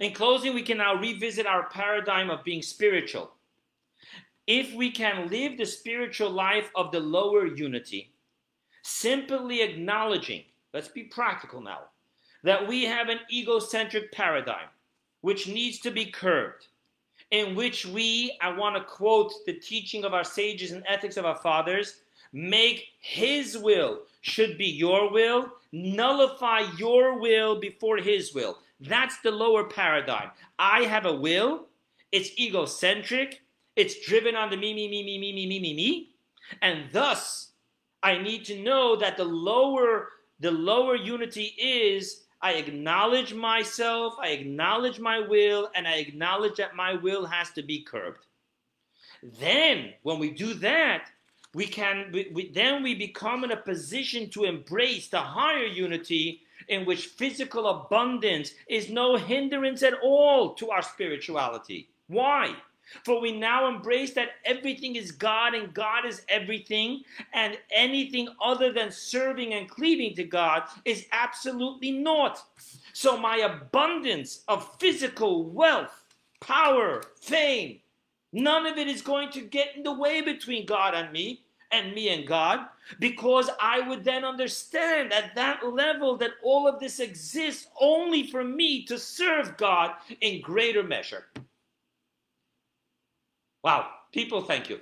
[0.00, 3.32] in closing, we can now revisit our paradigm of being spiritual.
[4.46, 8.12] If we can live the spiritual life of the lower unity,
[8.82, 10.42] simply acknowledging,
[10.74, 11.82] let's be practical now,
[12.42, 14.68] that we have an egocentric paradigm
[15.20, 16.66] which needs to be curbed,
[17.30, 21.24] in which we, I want to quote the teaching of our sages and ethics of
[21.24, 22.00] our fathers,
[22.32, 28.58] make his will should be your will, nullify your will before his will.
[28.88, 30.30] That's the lower paradigm.
[30.58, 31.68] I have a will,
[32.10, 33.42] it's egocentric,
[33.76, 36.08] it's driven on the me, me, me, me, me, me, me, me, me.
[36.60, 37.52] And thus,
[38.02, 40.08] I need to know that the lower
[40.40, 46.74] the lower unity is I acknowledge myself, I acknowledge my will, and I acknowledge that
[46.74, 48.26] my will has to be curbed.
[49.22, 51.06] Then, when we do that,
[51.54, 56.41] we can we, we, then we become in a position to embrace the higher unity
[56.68, 61.88] in which physical abundance is no hindrance at all to our spirituality.
[62.08, 62.54] Why?
[63.04, 67.02] For we now embrace that everything is God and God is everything,
[67.32, 72.42] and anything other than serving and cleaving to God is absolutely naught.
[72.92, 76.04] So, my abundance of physical wealth,
[76.40, 77.80] power, fame,
[78.32, 81.40] none of it is going to get in the way between God and me
[81.72, 82.66] and me and God,
[82.98, 88.44] because I would then understand at that level that all of this exists only for
[88.44, 91.24] me to serve God in greater measure.
[93.64, 94.80] Wow, people, thank you.